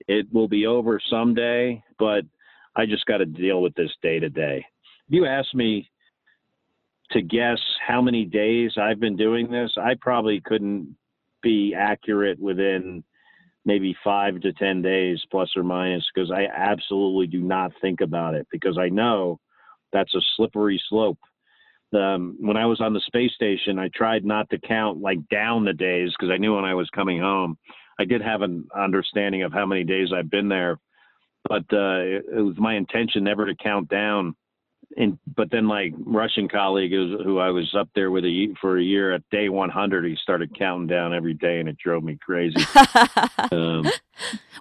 It 0.07 0.27
will 0.31 0.47
be 0.47 0.65
over 0.65 0.99
someday, 1.09 1.81
but 1.99 2.23
I 2.75 2.85
just 2.85 3.05
got 3.05 3.17
to 3.17 3.25
deal 3.25 3.61
with 3.61 3.75
this 3.75 3.91
day 4.01 4.19
to 4.19 4.29
day. 4.29 4.65
If 5.07 5.13
you 5.13 5.25
ask 5.25 5.53
me 5.53 5.89
to 7.11 7.21
guess 7.21 7.59
how 7.85 8.01
many 8.01 8.25
days 8.25 8.71
I've 8.77 8.99
been 8.99 9.15
doing 9.15 9.51
this, 9.51 9.71
I 9.77 9.95
probably 9.99 10.41
couldn't 10.41 10.95
be 11.41 11.75
accurate 11.77 12.39
within 12.39 13.03
maybe 13.65 13.95
five 14.03 14.41
to 14.41 14.53
10 14.53 14.81
days, 14.81 15.21
plus 15.31 15.51
or 15.55 15.63
minus, 15.63 16.05
because 16.13 16.31
I 16.31 16.45
absolutely 16.45 17.27
do 17.27 17.41
not 17.41 17.71
think 17.81 18.01
about 18.01 18.35
it 18.35 18.47
because 18.51 18.77
I 18.77 18.89
know 18.89 19.39
that's 19.91 20.13
a 20.15 20.21
slippery 20.35 20.81
slope. 20.89 21.19
Um, 21.95 22.35
when 22.39 22.57
I 22.57 22.65
was 22.65 22.81
on 22.81 22.93
the 22.93 23.01
space 23.01 23.33
station, 23.35 23.77
I 23.77 23.89
tried 23.93 24.25
not 24.25 24.49
to 24.49 24.57
count 24.57 24.99
like 24.99 25.19
down 25.29 25.63
the 25.63 25.73
days 25.73 26.11
because 26.11 26.31
I 26.33 26.37
knew 26.37 26.55
when 26.55 26.65
I 26.65 26.73
was 26.73 26.89
coming 26.89 27.19
home. 27.19 27.57
I 27.99 28.05
did 28.05 28.21
have 28.21 28.41
an 28.41 28.67
understanding 28.75 29.43
of 29.43 29.53
how 29.53 29.67
many 29.67 29.83
days 29.83 30.09
I've 30.11 30.31
been 30.31 30.49
there, 30.49 30.79
but 31.47 31.63
uh, 31.71 32.01
it, 32.01 32.25
it 32.35 32.41
was 32.41 32.55
my 32.57 32.75
intention 32.75 33.23
never 33.23 33.45
to 33.45 33.55
count 33.55 33.87
down. 33.89 34.35
And 34.95 35.17
but 35.35 35.49
then 35.51 35.65
my 35.65 35.91
Russian 36.05 36.47
colleague, 36.47 36.91
who 36.91 37.39
I 37.39 37.49
was 37.49 37.73
up 37.77 37.89
there 37.95 38.11
with 38.11 38.25
a, 38.25 38.53
for 38.61 38.77
a 38.77 38.83
year, 38.83 39.13
at 39.13 39.27
day 39.31 39.49
100, 39.49 40.05
he 40.05 40.15
started 40.21 40.57
counting 40.57 40.87
down 40.87 41.13
every 41.13 41.33
day, 41.33 41.59
and 41.59 41.67
it 41.67 41.77
drove 41.77 42.03
me 42.03 42.17
crazy. 42.23 42.55
um, 43.51 43.89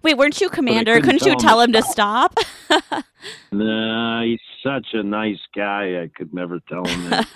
Wait, 0.03 0.17
weren't 0.17 0.41
you 0.41 0.49
commander? 0.49 0.95
Couldn't, 0.95 1.21
couldn't 1.21 1.27
you 1.27 1.37
tell 1.37 1.61
him 1.61 1.73
to 1.73 1.83
stop? 1.83 2.35
nah, 3.53 4.23
he's 4.23 4.41
such 4.63 4.89
a 4.95 5.03
nice 5.03 5.41
guy. 5.55 6.03
I 6.03 6.11
could 6.15 6.33
never 6.33 6.61
tell 6.69 6.85
him 6.85 7.11
that. 7.11 7.29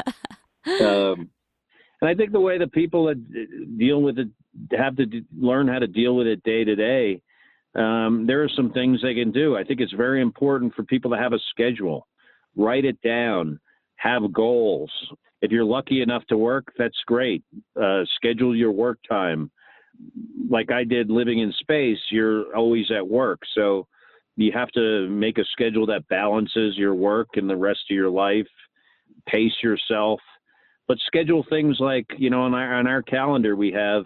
um, 0.80 1.30
and 2.00 2.10
I 2.10 2.14
think 2.14 2.32
the 2.32 2.40
way 2.40 2.58
the 2.58 2.66
people 2.66 3.06
that 3.06 3.78
deal 3.78 4.02
with 4.02 4.18
it 4.18 4.28
have 4.76 4.96
to 4.96 5.06
learn 5.36 5.68
how 5.68 5.78
to 5.78 5.86
deal 5.86 6.16
with 6.16 6.26
it 6.26 6.42
day 6.42 6.64
to 6.64 6.74
day. 6.74 7.22
Um, 7.74 8.26
there 8.26 8.42
are 8.42 8.48
some 8.48 8.72
things 8.72 9.02
they 9.02 9.14
can 9.14 9.32
do. 9.32 9.56
I 9.56 9.64
think 9.64 9.80
it's 9.80 9.92
very 9.92 10.22
important 10.22 10.74
for 10.74 10.82
people 10.82 11.10
to 11.10 11.18
have 11.18 11.34
a 11.34 11.38
schedule. 11.50 12.06
Write 12.56 12.84
it 12.84 13.00
down, 13.02 13.60
have 13.96 14.32
goals. 14.32 14.90
If 15.42 15.50
you're 15.50 15.64
lucky 15.64 16.02
enough 16.02 16.24
to 16.28 16.36
work, 16.36 16.72
that's 16.78 16.96
great. 17.06 17.44
Uh, 17.80 18.02
schedule 18.16 18.56
your 18.56 18.72
work 18.72 18.98
time. 19.08 19.50
Like 20.50 20.70
I 20.72 20.84
did 20.84 21.10
living 21.10 21.38
in 21.40 21.52
space, 21.60 21.98
you're 22.10 22.54
always 22.56 22.90
at 22.90 23.06
work. 23.06 23.40
So 23.54 23.86
you 24.36 24.52
have 24.52 24.70
to 24.72 25.08
make 25.08 25.38
a 25.38 25.44
schedule 25.44 25.86
that 25.86 26.08
balances 26.08 26.76
your 26.76 26.94
work 26.94 27.28
and 27.34 27.48
the 27.48 27.56
rest 27.56 27.80
of 27.90 27.94
your 27.94 28.10
life, 28.10 28.46
pace 29.26 29.54
yourself. 29.62 30.20
But 30.88 30.98
schedule 31.06 31.44
things 31.48 31.78
like, 31.80 32.06
you 32.18 32.30
know, 32.30 32.42
on 32.42 32.54
our, 32.54 32.74
on 32.74 32.86
our 32.86 33.02
calendar, 33.02 33.56
we 33.56 33.72
have, 33.72 34.04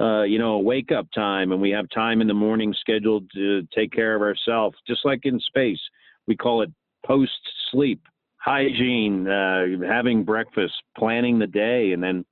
uh, 0.00 0.22
you 0.22 0.38
know, 0.38 0.54
a 0.54 0.60
wake 0.60 0.90
up 0.92 1.06
time 1.14 1.52
and 1.52 1.60
we 1.60 1.70
have 1.70 1.88
time 1.94 2.20
in 2.20 2.26
the 2.26 2.34
morning 2.34 2.74
scheduled 2.78 3.30
to 3.34 3.62
take 3.74 3.92
care 3.92 4.14
of 4.14 4.22
ourselves, 4.22 4.76
just 4.86 5.04
like 5.04 5.20
in 5.24 5.38
space. 5.40 5.80
We 6.26 6.36
call 6.36 6.62
it 6.62 6.72
post 7.04 7.32
sleep 7.70 8.00
hygiene, 8.36 9.28
uh, 9.28 9.64
having 9.86 10.24
breakfast, 10.24 10.74
planning 10.96 11.38
the 11.38 11.46
day, 11.46 11.92
and 11.92 12.02
then, 12.02 12.24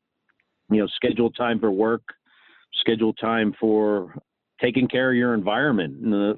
you 0.70 0.80
know, 0.80 0.88
schedule 0.88 1.30
time 1.30 1.60
for 1.60 1.70
work, 1.70 2.02
schedule 2.80 3.12
time 3.14 3.54
for 3.60 4.14
taking 4.60 4.88
care 4.88 5.10
of 5.10 5.16
your 5.16 5.34
environment. 5.34 5.96
And, 6.02 6.14
uh, 6.14 6.34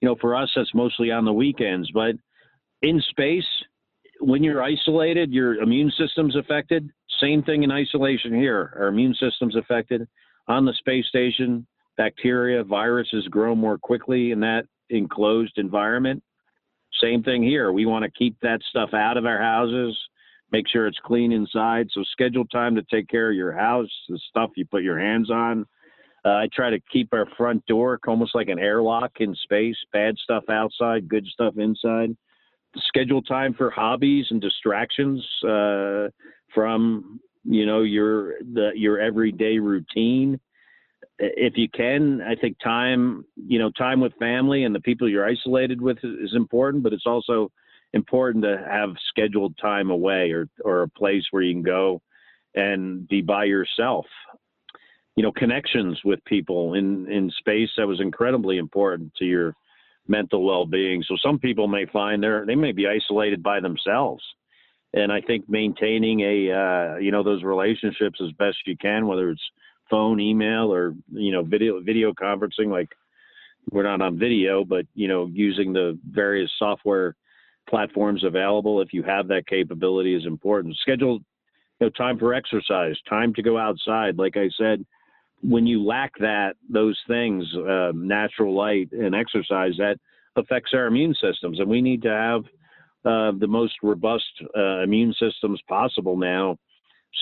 you 0.00 0.08
know, 0.08 0.16
for 0.20 0.36
us, 0.36 0.50
that's 0.54 0.74
mostly 0.74 1.10
on 1.10 1.24
the 1.24 1.32
weekends. 1.32 1.90
But 1.92 2.14
in 2.82 3.02
space, 3.10 3.44
when 4.20 4.44
you're 4.44 4.62
isolated, 4.62 5.32
your 5.32 5.60
immune 5.60 5.92
system's 5.98 6.36
affected. 6.36 6.88
Same 7.20 7.42
thing 7.42 7.64
in 7.64 7.70
isolation 7.70 8.34
here. 8.34 8.74
Our 8.78 8.88
immune 8.88 9.14
system's 9.14 9.56
affected. 9.56 10.06
On 10.48 10.64
the 10.64 10.72
space 10.74 11.06
station, 11.06 11.66
bacteria, 11.96 12.62
viruses 12.64 13.26
grow 13.28 13.54
more 13.54 13.76
quickly 13.76 14.30
in 14.30 14.40
that 14.40 14.66
enclosed 14.88 15.58
environment. 15.58 16.22
Same 17.02 17.22
thing 17.22 17.42
here. 17.42 17.72
We 17.72 17.86
want 17.86 18.04
to 18.04 18.10
keep 18.10 18.36
that 18.42 18.60
stuff 18.68 18.90
out 18.94 19.16
of 19.16 19.26
our 19.26 19.40
houses, 19.40 19.98
make 20.52 20.68
sure 20.68 20.86
it's 20.86 20.98
clean 21.04 21.32
inside. 21.32 21.88
So 21.92 22.02
schedule 22.12 22.44
time 22.46 22.74
to 22.76 22.82
take 22.90 23.08
care 23.08 23.30
of 23.30 23.36
your 23.36 23.52
house, 23.52 23.90
the 24.08 24.18
stuff 24.28 24.50
you 24.56 24.66
put 24.66 24.82
your 24.82 24.98
hands 24.98 25.30
on. 25.30 25.66
Uh, 26.24 26.30
I 26.30 26.48
try 26.52 26.68
to 26.70 26.80
keep 26.92 27.12
our 27.12 27.26
front 27.36 27.64
door 27.66 27.98
almost 28.06 28.34
like 28.34 28.48
an 28.48 28.58
airlock 28.58 29.12
in 29.20 29.34
space, 29.36 29.76
bad 29.92 30.16
stuff 30.18 30.44
outside, 30.50 31.08
good 31.08 31.26
stuff 31.26 31.54
inside. 31.56 32.14
Schedule 32.76 33.22
time 33.22 33.54
for 33.54 33.70
hobbies 33.70 34.26
and 34.30 34.40
distractions 34.40 35.26
uh, 35.48 36.08
from 36.54 37.20
you 37.44 37.64
know 37.64 37.82
your 37.82 38.34
the 38.40 38.70
your 38.74 39.00
everyday 39.00 39.58
routine 39.58 40.38
if 41.20 41.54
you 41.56 41.68
can, 41.68 42.22
I 42.22 42.34
think 42.34 42.56
time, 42.62 43.24
you 43.36 43.58
know, 43.58 43.70
time 43.70 44.00
with 44.00 44.14
family 44.18 44.64
and 44.64 44.74
the 44.74 44.80
people 44.80 45.08
you're 45.08 45.28
isolated 45.28 45.80
with 45.80 45.98
is 46.02 46.34
important, 46.34 46.82
but 46.82 46.92
it's 46.92 47.06
also 47.06 47.50
important 47.92 48.44
to 48.44 48.64
have 48.68 48.90
scheduled 49.08 49.56
time 49.58 49.90
away 49.90 50.30
or, 50.30 50.48
or 50.64 50.82
a 50.82 50.88
place 50.88 51.24
where 51.30 51.42
you 51.42 51.52
can 51.52 51.62
go 51.62 52.00
and 52.54 53.06
be 53.06 53.20
by 53.20 53.44
yourself. 53.44 54.06
You 55.16 55.24
know, 55.24 55.32
connections 55.32 56.00
with 56.04 56.24
people 56.24 56.74
in, 56.74 57.10
in 57.10 57.30
space 57.38 57.68
that 57.76 57.86
was 57.86 58.00
incredibly 58.00 58.56
important 58.56 59.12
to 59.18 59.26
your 59.26 59.54
mental 60.08 60.44
well-being. 60.44 61.04
So 61.06 61.16
some 61.22 61.38
people 61.38 61.68
may 61.68 61.84
find 61.86 62.22
they're, 62.22 62.46
they 62.46 62.54
may 62.54 62.72
be 62.72 62.86
isolated 62.88 63.42
by 63.42 63.60
themselves. 63.60 64.22
And 64.94 65.12
I 65.12 65.20
think 65.20 65.48
maintaining 65.48 66.20
a, 66.20 66.52
uh, 66.52 66.96
you 66.96 67.12
know, 67.12 67.22
those 67.22 67.44
relationships 67.44 68.20
as 68.24 68.32
best 68.32 68.56
you 68.66 68.76
can, 68.76 69.06
whether 69.06 69.30
it's 69.30 69.42
phone, 69.90 70.20
email, 70.20 70.72
or 70.72 70.94
you 71.12 71.32
know, 71.32 71.42
video 71.42 71.80
video 71.82 72.12
conferencing. 72.12 72.68
Like 72.68 72.88
we're 73.70 73.82
not 73.82 74.00
on 74.00 74.18
video, 74.18 74.64
but 74.64 74.86
you 74.94 75.08
know, 75.08 75.28
using 75.32 75.72
the 75.72 75.98
various 76.10 76.50
software 76.58 77.16
platforms 77.68 78.24
available 78.24 78.80
if 78.80 78.92
you 78.92 79.02
have 79.02 79.28
that 79.28 79.46
capability 79.46 80.14
is 80.14 80.26
important. 80.26 80.76
Schedule 80.80 81.20
you 81.80 81.86
know, 81.86 81.90
time 81.90 82.18
for 82.18 82.34
exercise, 82.34 82.96
time 83.08 83.32
to 83.34 83.42
go 83.42 83.58
outside. 83.58 84.18
Like 84.18 84.36
I 84.36 84.48
said, 84.58 84.84
when 85.42 85.66
you 85.66 85.82
lack 85.82 86.12
that, 86.18 86.56
those 86.68 86.98
things, 87.08 87.44
uh, 87.56 87.92
natural 87.94 88.54
light 88.54 88.90
and 88.92 89.14
exercise, 89.14 89.72
that 89.78 89.96
affects 90.36 90.72
our 90.74 90.86
immune 90.86 91.14
systems, 91.14 91.58
and 91.58 91.68
we 91.68 91.80
need 91.80 92.02
to 92.02 92.10
have 92.10 92.42
uh, 93.04 93.32
the 93.38 93.46
most 93.46 93.74
robust 93.82 94.24
uh, 94.56 94.82
immune 94.82 95.14
systems 95.18 95.60
possible 95.68 96.16
now. 96.16 96.56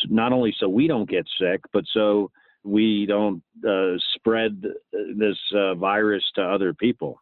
Not 0.09 0.33
only 0.33 0.55
so 0.59 0.69
we 0.69 0.87
don't 0.87 1.09
get 1.09 1.27
sick, 1.41 1.61
but 1.73 1.85
so 1.95 2.31
we 2.69 3.07
don't 3.07 3.43
uh, 3.67 3.97
spread 4.15 4.63
this 5.17 5.39
uh, 5.55 5.75
virus 5.75 6.25
to 6.35 6.43
other 6.43 6.75
people. 6.75 7.21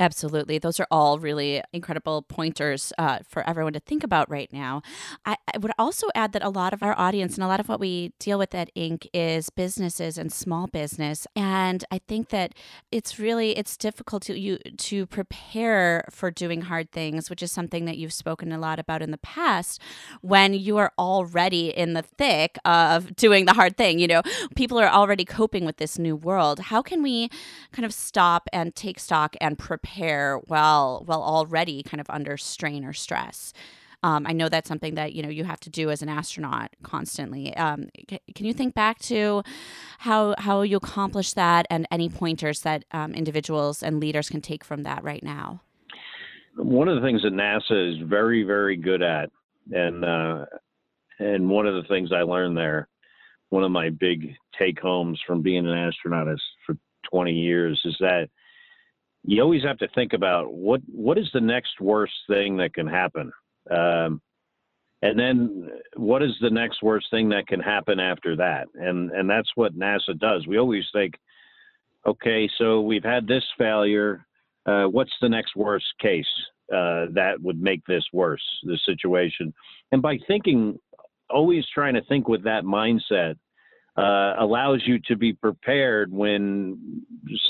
Absolutely. 0.00 0.58
Those 0.58 0.80
are 0.80 0.88
all 0.90 1.20
really 1.20 1.62
incredible 1.72 2.22
pointers 2.22 2.92
uh, 2.98 3.20
for 3.28 3.48
everyone 3.48 3.74
to 3.74 3.80
think 3.80 4.02
about 4.02 4.28
right 4.28 4.52
now. 4.52 4.82
I, 5.24 5.36
I, 5.54 5.58
would 5.58 5.70
also 5.78 6.08
add 6.16 6.32
that 6.32 6.42
a 6.42 6.48
lot 6.48 6.72
of 6.72 6.82
our 6.82 6.98
audience 6.98 7.36
and 7.36 7.44
a 7.44 7.46
lot 7.46 7.60
of 7.60 7.68
what 7.68 7.78
we 7.78 8.12
deal 8.18 8.36
with 8.36 8.56
at 8.56 8.74
Inc. 8.74 9.06
is 9.14 9.50
businesses 9.50 10.18
and 10.18 10.32
small 10.32 10.66
business. 10.66 11.28
And 11.36 11.84
I 11.92 12.00
think 12.08 12.30
that 12.30 12.54
it's 12.90 13.20
really 13.20 13.56
it's 13.56 13.76
difficult 13.76 14.24
to 14.24 14.36
you 14.36 14.58
to 14.78 15.06
prepare 15.06 16.04
for 16.10 16.32
doing 16.32 16.62
hard 16.62 16.90
things, 16.90 17.30
which 17.30 17.42
is 17.42 17.52
something 17.52 17.84
that 17.84 17.96
you've 17.96 18.12
spoken 18.12 18.50
a 18.50 18.58
lot 18.58 18.80
about 18.80 19.00
in 19.00 19.12
the 19.12 19.18
past 19.18 19.80
when 20.22 20.54
you 20.54 20.76
are 20.76 20.92
already 20.98 21.68
in 21.68 21.92
the 21.92 22.02
thick 22.02 22.58
of 22.64 23.14
doing 23.14 23.44
the 23.44 23.52
hard 23.52 23.76
thing. 23.76 24.00
You 24.00 24.08
know, 24.08 24.22
people 24.56 24.80
are 24.80 24.88
already 24.88 25.24
coping 25.24 25.64
with 25.64 25.76
this 25.76 26.00
new 26.00 26.16
world. 26.16 26.58
How 26.58 26.82
can 26.82 27.00
we 27.00 27.28
kind 27.70 27.86
of 27.86 27.94
stop 27.94 28.48
and 28.52 28.74
take 28.74 28.98
stock 28.98 29.36
and 29.40 29.56
prepare? 29.56 29.83
Prepare 29.84 30.38
while 30.46 31.02
while 31.06 31.22
already 31.22 31.82
kind 31.82 32.00
of 32.00 32.08
under 32.08 32.36
strain 32.36 32.84
or 32.84 32.92
stress. 32.92 33.52
Um, 34.02 34.26
I 34.26 34.32
know 34.32 34.50
that's 34.50 34.68
something 34.68 34.96
that 34.96 35.14
you 35.14 35.22
know 35.22 35.28
you 35.28 35.44
have 35.44 35.60
to 35.60 35.70
do 35.70 35.90
as 35.90 36.02
an 36.02 36.08
astronaut 36.08 36.70
constantly. 36.82 37.56
Um, 37.56 37.88
c- 38.10 38.20
can 38.34 38.46
you 38.46 38.52
think 38.52 38.74
back 38.74 38.98
to 39.00 39.42
how 39.98 40.34
how 40.38 40.62
you 40.62 40.76
accomplish 40.76 41.32
that, 41.34 41.66
and 41.70 41.86
any 41.90 42.08
pointers 42.08 42.60
that 42.60 42.84
um, 42.92 43.14
individuals 43.14 43.82
and 43.82 44.00
leaders 44.00 44.28
can 44.28 44.40
take 44.40 44.64
from 44.64 44.82
that 44.82 45.02
right 45.04 45.22
now? 45.22 45.60
One 46.56 46.88
of 46.88 46.96
the 47.00 47.06
things 47.06 47.22
that 47.22 47.32
NASA 47.32 47.92
is 47.92 48.08
very 48.08 48.42
very 48.42 48.76
good 48.76 49.02
at, 49.02 49.30
and 49.72 50.04
uh, 50.04 50.46
and 51.18 51.48
one 51.48 51.66
of 51.66 51.74
the 51.74 51.88
things 51.88 52.10
I 52.12 52.22
learned 52.22 52.56
there, 52.56 52.88
one 53.50 53.64
of 53.64 53.70
my 53.70 53.90
big 53.90 54.34
take 54.58 54.80
homes 54.80 55.20
from 55.26 55.42
being 55.42 55.66
an 55.66 55.76
astronaut 55.76 56.26
for 56.66 56.76
20 57.10 57.32
years, 57.32 57.80
is 57.84 57.96
that 58.00 58.28
you 59.24 59.42
always 59.42 59.62
have 59.62 59.78
to 59.78 59.88
think 59.94 60.12
about 60.12 60.52
what 60.52 60.80
what 60.86 61.18
is 61.18 61.28
the 61.32 61.40
next 61.40 61.80
worst 61.80 62.12
thing 62.28 62.56
that 62.58 62.74
can 62.74 62.86
happen, 62.86 63.32
um, 63.70 64.20
and 65.02 65.18
then 65.18 65.70
what 65.96 66.22
is 66.22 66.36
the 66.40 66.50
next 66.50 66.82
worst 66.82 67.06
thing 67.10 67.28
that 67.30 67.46
can 67.46 67.60
happen 67.60 67.98
after 67.98 68.36
that, 68.36 68.68
and 68.74 69.10
and 69.12 69.28
that's 69.28 69.50
what 69.54 69.78
NASA 69.78 70.18
does. 70.18 70.46
We 70.46 70.58
always 70.58 70.84
think, 70.92 71.14
okay, 72.06 72.48
so 72.58 72.82
we've 72.82 73.04
had 73.04 73.26
this 73.26 73.44
failure. 73.56 74.26
Uh, 74.66 74.84
what's 74.84 75.12
the 75.20 75.28
next 75.28 75.56
worst 75.56 75.86
case 76.00 76.26
uh, 76.72 77.06
that 77.12 77.36
would 77.40 77.60
make 77.60 77.84
this 77.86 78.04
worse, 78.12 78.44
the 78.62 78.78
situation? 78.86 79.52
And 79.92 80.02
by 80.02 80.18
thinking, 80.26 80.78
always 81.30 81.64
trying 81.72 81.94
to 81.94 82.04
think 82.04 82.28
with 82.28 82.44
that 82.44 82.64
mindset, 82.64 83.36
uh, 83.96 84.34
allows 84.38 84.82
you 84.86 84.98
to 85.06 85.16
be 85.16 85.32
prepared 85.32 86.12
when 86.12 87.02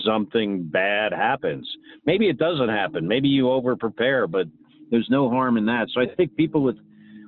something 0.04 0.64
bad 0.64 1.12
happens. 1.12 1.66
Maybe 2.04 2.28
it 2.28 2.38
doesn't 2.38 2.68
happen. 2.68 3.08
Maybe 3.08 3.28
you 3.28 3.50
over 3.50 3.76
prepare, 3.76 4.26
but 4.26 4.46
there's 4.90 5.08
no 5.08 5.30
harm 5.30 5.56
in 5.56 5.66
that. 5.66 5.88
So 5.92 6.00
I 6.00 6.06
think 6.06 6.36
people 6.36 6.62
with 6.62 6.76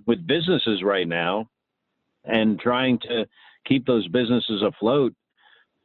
with 0.07 0.27
businesses 0.27 0.83
right 0.85 1.09
now 1.09 1.49
and 2.25 2.61
trying 2.61 2.99
to 3.01 3.27
keep 3.67 3.87
those 3.87 4.07
businesses 4.09 4.63
afloat, 4.63 5.15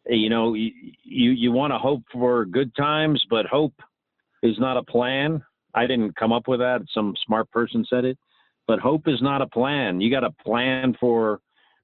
you 0.07 0.29
know, 0.29 0.53
you 0.53 0.71
you, 1.03 1.31
you 1.31 1.51
want 1.51 1.71
to 1.71 1.77
hope 1.77 2.03
for 2.11 2.45
good 2.45 2.75
times, 2.75 3.25
but 3.29 3.45
hope 3.45 3.73
is 4.43 4.59
not 4.59 4.77
a 4.77 4.83
plan. 4.83 5.41
I 5.73 5.87
didn't 5.87 6.15
come 6.17 6.33
up 6.33 6.47
with 6.47 6.59
that. 6.59 6.81
Some 6.93 7.15
smart 7.25 7.49
person 7.51 7.85
said 7.89 8.03
it. 8.03 8.17
But 8.67 8.79
hope 8.79 9.07
is 9.07 9.21
not 9.21 9.41
a 9.41 9.47
plan. 9.47 10.01
You 10.01 10.11
got 10.11 10.21
to 10.21 10.31
plan 10.43 10.95
for 10.99 11.39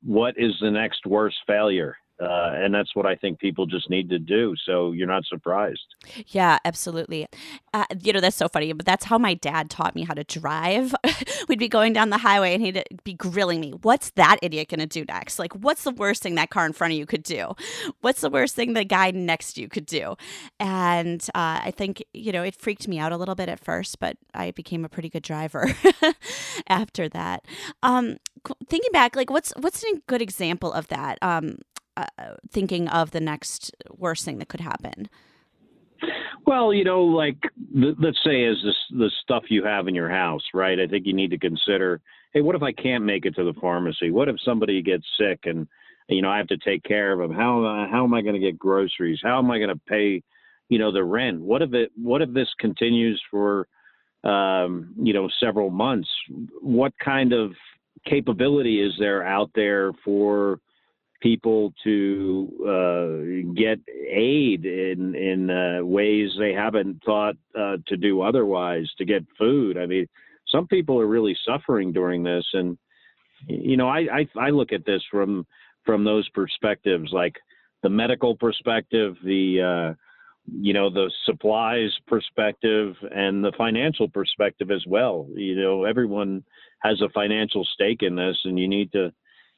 what 0.08 0.36
is 0.38 0.54
the 0.62 0.72
next 0.72 1.06
worst 1.06 1.36
failure 1.46 1.98
uh, 2.20 2.52
and 2.54 2.74
that's 2.74 2.96
what 2.96 3.06
I 3.06 3.16
think 3.16 3.40
people 3.40 3.68
just 3.68 3.90
need 3.90 4.10
to 4.10 4.18
do. 4.18 4.56
So 4.66 4.92
you're 4.92 5.08
not 5.08 5.26
surprised. 5.26 5.96
Yeah, 6.28 6.58
absolutely. 6.66 7.28
Uh, 7.74 7.86
you 8.02 8.12
know, 8.12 8.20
that's 8.20 8.36
so 8.36 8.48
funny, 8.48 8.74
but 8.74 8.86
that's 8.86 9.06
how 9.06 9.20
my 9.20 9.36
dad 9.36 9.70
taught 9.70 9.94
me 9.94 10.04
how 10.04 10.16
to 10.16 10.24
drive. 10.24 10.96
We'd 11.48 11.60
be 11.60 11.68
going 11.68 11.94
down 11.94 12.10
the 12.10 12.18
highway 12.18 12.56
and 12.56 12.64
he'd 12.64 12.84
be 13.04 13.14
grilling 13.14 13.60
me. 13.60 13.72
What's 13.82 14.10
that 14.12 14.38
idiot 14.42 14.70
going 14.70 14.80
to 14.80 14.88
do 14.88 15.06
next? 15.06 15.38
Like, 15.38 15.54
what's 15.54 15.84
the 15.84 15.92
worst 15.92 16.24
thing 16.24 16.36
that 16.36 16.50
car 16.50 16.66
in 16.66 16.74
front 16.74 16.94
of 16.94 16.98
you 16.98 17.06
could 17.06 17.24
do? 17.24 17.54
What's 18.02 18.22
the 18.22 18.32
worst 18.32 18.56
thing 18.56 18.74
the 18.74 18.84
guy 18.84 19.12
next 19.12 19.54
to 19.54 19.62
you 19.62 19.68
could 19.68 19.86
do? 19.86 20.16
And 20.60 21.22
uh, 21.36 21.62
I 21.64 21.72
think, 21.76 22.04
you 22.14 22.32
know, 22.32 22.42
it 22.42 22.56
freaked 22.56 22.88
me 22.88 22.98
out 22.98 23.12
a 23.12 23.18
little 23.18 23.36
bit 23.36 23.48
at 23.48 23.64
first, 23.64 24.00
but 24.00 24.18
I 24.34 24.52
became 24.52 24.84
a 24.84 24.90
pretty 24.90 25.10
good 25.10 25.24
driver 25.24 25.72
after 26.68 27.08
that. 27.10 27.46
Um, 27.84 28.18
thinking 28.68 28.92
back, 28.92 29.16
like, 29.16 29.30
what's 29.30 29.54
what's 29.60 29.84
a 29.84 30.02
good 30.08 30.22
example 30.22 30.74
of 30.74 30.88
that? 30.88 31.20
Um, 31.22 31.58
uh, 31.98 32.36
thinking 32.50 32.88
of 32.88 33.12
the 33.12 33.20
next 33.20 33.76
worst 33.98 34.26
thing 34.26 34.38
that 34.40 34.48
could 34.48 34.62
happen? 34.62 35.10
Well, 36.46 36.74
you 36.74 36.84
know, 36.84 37.02
like 37.02 37.38
the, 37.74 37.96
let's 38.00 38.20
say 38.24 38.44
is 38.44 38.58
this 38.64 38.76
the 38.92 39.12
stuff 39.22 39.44
you 39.50 39.64
have 39.66 39.88
in 39.88 39.96
your 39.96 40.10
house, 40.10 40.44
right? 40.54 40.80
I 40.80 40.88
think 40.88 41.06
you 41.06 41.14
need 41.14 41.32
to 41.32 41.38
consider, 41.38 42.02
hey, 42.34 42.42
what 42.42 42.56
if 42.56 42.64
I 42.64 42.72
can't 42.72 43.04
make 43.04 43.26
it 43.26 43.36
to 43.36 43.44
the 43.44 43.60
pharmacy? 43.60 44.12
What 44.12 44.30
if 44.30 44.38
somebody 44.46 44.82
gets 44.82 45.06
sick 45.20 45.40
and 45.44 45.68
you 46.08 46.22
know 46.22 46.30
I 46.30 46.38
have 46.38 46.48
to 46.48 46.58
take 46.58 46.84
care 46.84 47.12
of 47.12 47.20
them? 47.20 47.36
How 47.36 47.88
how 47.92 48.04
am 48.04 48.14
I 48.14 48.22
going 48.22 48.36
to 48.36 48.40
get 48.40 48.58
groceries? 48.58 49.20
How 49.22 49.40
am 49.40 49.52
I 49.52 49.58
going 49.58 49.70
to 49.70 49.82
pay, 49.90 50.24
you 50.70 50.80
know, 50.80 50.92
the 50.92 51.04
rent? 51.04 51.42
What 51.42 51.62
if 51.62 51.74
it 51.74 51.92
what 52.02 52.22
if 52.22 52.32
this 52.34 52.50
continues 52.60 53.22
for 53.30 53.68
um, 54.24 54.94
you 55.02 55.14
know 55.14 55.30
several 55.42 55.70
months? 55.70 56.10
What 56.62 56.94
kind 57.04 57.34
of 57.34 57.52
capability 58.06 58.82
is 58.82 58.94
there 59.00 59.24
out 59.24 59.52
there 59.54 59.92
for 60.06 60.60
people 61.20 61.74
to 61.84 62.52
uh, 62.64 63.54
get 63.54 63.80
aid 64.10 64.66
in 64.66 65.16
in 65.16 65.50
uh, 65.50 65.84
ways 65.84 66.30
they 66.38 66.54
haven't 66.54 67.04
thought 67.04 67.36
uh, 67.58 67.78
to 67.88 67.98
do 67.98 68.22
otherwise 68.22 68.90
to 68.98 69.06
get 69.06 69.26
food. 69.38 69.78
I 69.78 69.86
mean, 69.86 70.08
some 70.48 70.68
people 70.68 71.00
are 71.00 71.08
really 71.08 71.38
suffering 71.46 71.92
during 71.92 72.24
this, 72.24 72.46
and 72.54 72.78
you 73.48 73.78
know, 73.78 73.88
I 73.88 74.08
I, 74.12 74.28
I 74.40 74.50
look 74.50 74.72
at 74.72 74.86
this 74.86 75.02
from 75.10 75.46
from 75.86 76.04
those 76.04 76.28
perspectives, 76.30 77.12
like 77.12 77.36
the 77.84 77.90
medical 77.90 78.36
perspective, 78.36 79.16
the 79.24 79.62
uh, 79.62 79.94
you 80.46 80.74
know 80.74 80.90
the 80.90 81.12
supplies 81.26 81.92
perspective, 82.08 82.96
and 83.12 83.44
the 83.44 83.54
financial 83.58 84.08
perspective 84.08 84.72
as 84.72 84.84
well. 84.88 85.28
You 85.34 85.56
know, 85.56 85.84
everyone 85.84 86.44
has 86.82 87.02
a 87.02 87.10
financial 87.10 87.66
stake 87.74 88.04
in 88.04 88.16
this, 88.16 88.38
and 88.46 88.60
you 88.60 88.68
need 88.68 88.92
to 88.92 89.12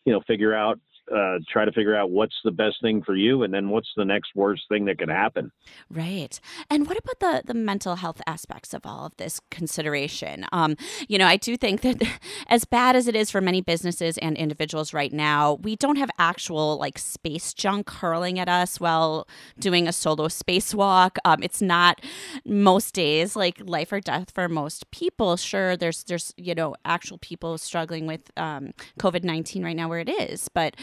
you 0.06 0.14
know 0.14 0.22
figure 0.28 0.56
out 0.56 0.80
uh, 1.14 1.40
try 1.52 1.66
to 1.66 1.72
figure 1.72 1.96
out 1.96 2.12
what's 2.12 2.36
the 2.44 2.52
best 2.52 2.78
thing 2.82 3.02
for 3.04 3.16
you 3.16 3.44
and 3.44 3.54
then 3.54 3.70
what's 3.70 3.90
the 3.96 4.06
next 4.06 4.32
worst 4.36 4.64
thing 4.70 4.86
that 4.86 4.98
could 4.98 5.10
happen. 5.10 5.52
Right. 5.90 6.40
And 6.70 6.88
what 6.88 6.98
about 6.98 7.20
the 7.20 7.44
the 7.46 7.54
mental 7.54 7.96
health 7.96 8.22
aspects 8.28 8.74
of 8.74 8.86
all 8.86 9.06
of 9.06 9.18
this 9.18 9.40
consideration? 9.50 10.46
Um, 10.52 10.76
you 11.08 11.18
know 11.18 11.26
i 11.26 11.38
do 11.38 11.56
think 11.58 11.82
that 11.82 12.02
as 12.48 12.66
bad 12.66 12.96
as 12.96 13.08
it 13.08 13.16
is 13.16 13.30
for 13.30 13.42
many 13.42 13.62
businesses 13.62 14.18
and 14.20 14.38
individuals 14.38 14.94
right 14.94 15.14
now 15.14 15.54
we 15.54 15.76
don't 15.76 15.98
have 15.98 16.10
actual 16.18 16.78
like 16.78 16.98
space 16.98 17.54
junk 17.54 17.90
hurling 17.90 18.40
at 18.40 18.50
us 18.50 18.80
while 18.80 19.28
doing 19.60 19.88
a 19.88 19.94
solo 19.94 20.28
spacewalk 20.28 21.18
um, 21.26 21.42
it's 21.42 21.62
not 21.62 22.02
most 22.46 22.94
days 22.94 23.36
like 23.36 23.62
life 23.66 23.92
or 23.92 24.00
death 24.00 24.32
for 24.32 24.48
most 24.48 24.90
people. 24.92 25.38
Sure 25.38 25.76
there's 25.76 26.04
there's 26.04 26.34
you 26.38 26.56
know 26.56 26.76
actual 26.86 27.18
people 27.18 27.58
struggling 27.58 28.06
with 28.06 28.32
um, 28.38 28.74
covid-19 29.00 29.64
right 29.64 29.76
now 29.76 29.88
where 29.88 30.00
it 30.00 30.10
is 30.10 30.50
but 30.50 30.76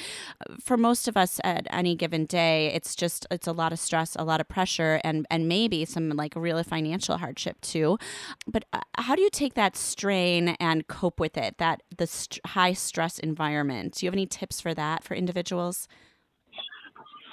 for 0.60 0.76
most 0.76 1.08
of 1.08 1.16
us 1.16 1.40
at 1.44 1.66
any 1.70 1.94
given 1.94 2.26
day, 2.26 2.72
it's 2.74 2.94
just 2.94 3.26
it's 3.30 3.46
a 3.46 3.52
lot 3.52 3.72
of 3.72 3.78
stress, 3.78 4.16
a 4.16 4.24
lot 4.24 4.40
of 4.40 4.48
pressure, 4.48 5.00
and 5.04 5.26
and 5.30 5.48
maybe 5.48 5.84
some 5.84 6.10
like 6.10 6.34
real 6.36 6.62
financial 6.62 7.18
hardship 7.18 7.60
too. 7.60 7.98
But 8.46 8.64
uh, 8.72 8.80
how 8.96 9.14
do 9.14 9.22
you 9.22 9.30
take 9.30 9.54
that 9.54 9.76
strain 9.76 10.50
and 10.60 10.86
cope 10.86 11.20
with 11.20 11.36
it? 11.36 11.58
That 11.58 11.82
the 11.96 12.06
st- 12.06 12.44
high 12.46 12.72
stress 12.72 13.18
environment. 13.18 13.94
Do 13.94 14.06
you 14.06 14.08
have 14.08 14.14
any 14.14 14.26
tips 14.26 14.60
for 14.60 14.74
that 14.74 15.04
for 15.04 15.14
individuals? 15.14 15.88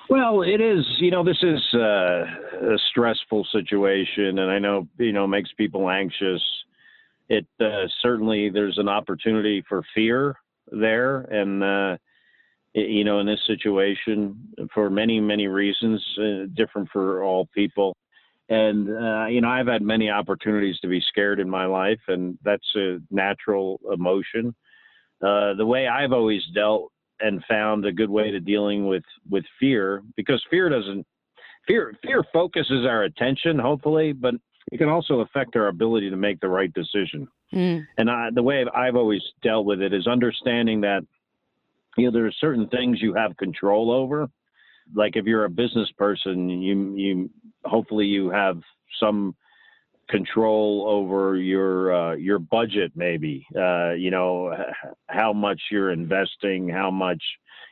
Well, 0.10 0.44
it 0.44 0.62
is. 0.62 0.86
You 1.00 1.12
know, 1.12 1.24
this 1.24 1.42
is 1.42 1.62
uh, 1.74 1.80
a 1.80 2.78
stressful 2.92 3.48
situation, 3.52 4.40
and 4.40 4.52
I 4.52 4.60
know 4.60 4.88
you 4.98 5.12
know 5.12 5.26
makes 5.26 5.52
people 5.58 5.90
anxious. 5.90 6.42
It 7.30 7.48
uh, 7.60 7.88
certainly 8.02 8.50
there's 8.50 8.78
an 8.78 8.90
opportunity 8.90 9.64
for 9.68 9.82
fear 9.96 10.36
there, 10.72 11.22
and 11.22 11.64
uh, 11.64 11.98
you 12.74 13.04
know, 13.04 13.20
in 13.20 13.28
this 13.28 13.42
situation 13.46 14.36
for 14.74 14.90
many, 14.90 15.20
many 15.20 15.48
reasons, 15.48 16.04
uh, 16.20 16.48
different 16.56 16.90
for 16.92 17.24
all 17.24 17.48
people. 17.54 17.96
And, 18.50 18.90
uh, 18.90 19.28
you 19.28 19.42
know, 19.42 19.50
I've 19.50 19.68
had 19.68 19.82
many 19.82 20.10
opportunities 20.10 20.80
to 20.80 20.88
be 20.88 21.02
scared 21.02 21.40
in 21.40 21.50
my 21.50 21.66
life, 21.66 22.02
and 22.08 22.38
that's 22.44 22.68
a 22.76 22.98
natural 23.10 23.80
emotion. 23.92 24.54
Uh, 25.26 25.54
the 25.54 25.66
way 25.66 25.88
I've 25.88 26.12
always 26.12 26.42
dealt 26.54 26.92
and 27.20 27.44
found 27.48 27.86
a 27.86 27.92
good 27.92 28.10
way 28.10 28.32
to 28.32 28.40
dealing 28.40 28.88
with, 28.88 29.04
with 29.30 29.46
fear, 29.60 30.04
because 30.18 30.44
fear 30.50 30.68
doesn't, 30.68 31.06
fear, 31.68 31.94
fear 32.04 32.24
focuses 32.34 32.86
our 32.86 33.04
attention, 33.04 33.58
hopefully, 33.60 34.12
but 34.12 34.34
it 34.72 34.78
can 34.78 34.90
also 34.90 35.20
affect 35.20 35.56
our 35.56 35.68
ability 35.68 36.10
to 36.10 36.18
make 36.18 36.40
the 36.42 36.50
right 36.50 36.74
decision. 36.74 37.28
Mm. 37.54 37.86
And 37.98 38.10
I, 38.10 38.30
the 38.34 38.44
way 38.44 38.66
I've 38.76 38.96
always 38.96 39.22
dealt 39.42 39.66
with 39.66 39.82
it 39.82 39.94
is 39.94 40.08
understanding 40.08 40.82
that 40.82 41.04
you 41.98 42.06
know 42.06 42.12
there 42.12 42.26
are 42.26 42.32
certain 42.40 42.68
things 42.70 43.02
you 43.02 43.14
have 43.14 43.38
control 43.38 43.92
over. 43.92 44.28
Like 44.94 45.16
if 45.16 45.26
you're 45.26 45.46
a 45.46 45.50
business 45.50 45.90
person 45.98 46.50
you 46.50 46.96
you 46.96 47.30
hopefully 47.66 48.06
you 48.06 48.30
have 48.30 48.60
some 49.00 49.36
control 50.10 50.86
over 50.88 51.38
your 51.38 51.94
uh, 51.94 52.16
your 52.16 52.40
budget 52.40 52.92
maybe 52.96 53.46
uh, 53.56 53.92
you 53.92 54.12
know 54.12 54.54
how 55.08 55.32
much 55.34 55.62
you're 55.72 55.92
investing 55.92 56.70
how 56.70 56.92
much 56.92 57.24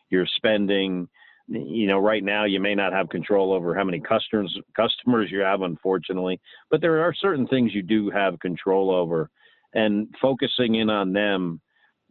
you're 0.10 0.28
spending. 0.38 1.08
You 1.48 1.88
know 1.88 2.00
right 2.00 2.24
now 2.24 2.46
you 2.46 2.62
may 2.62 2.76
not 2.76 2.94
have 2.94 3.10
control 3.10 3.52
over 3.52 3.76
how 3.76 3.84
many 3.84 4.00
customers 4.00 4.58
customers 4.76 5.30
you 5.32 5.40
have 5.40 5.64
unfortunately 5.64 6.40
but 6.70 6.80
there 6.80 7.02
are 7.02 7.14
certain 7.14 7.46
things 7.48 7.74
you 7.74 7.82
do 7.82 8.10
have 8.10 8.40
control 8.40 8.90
over 8.90 9.30
and 9.74 10.08
focusing 10.22 10.76
in 10.76 10.90
on 10.90 11.12
them 11.12 11.60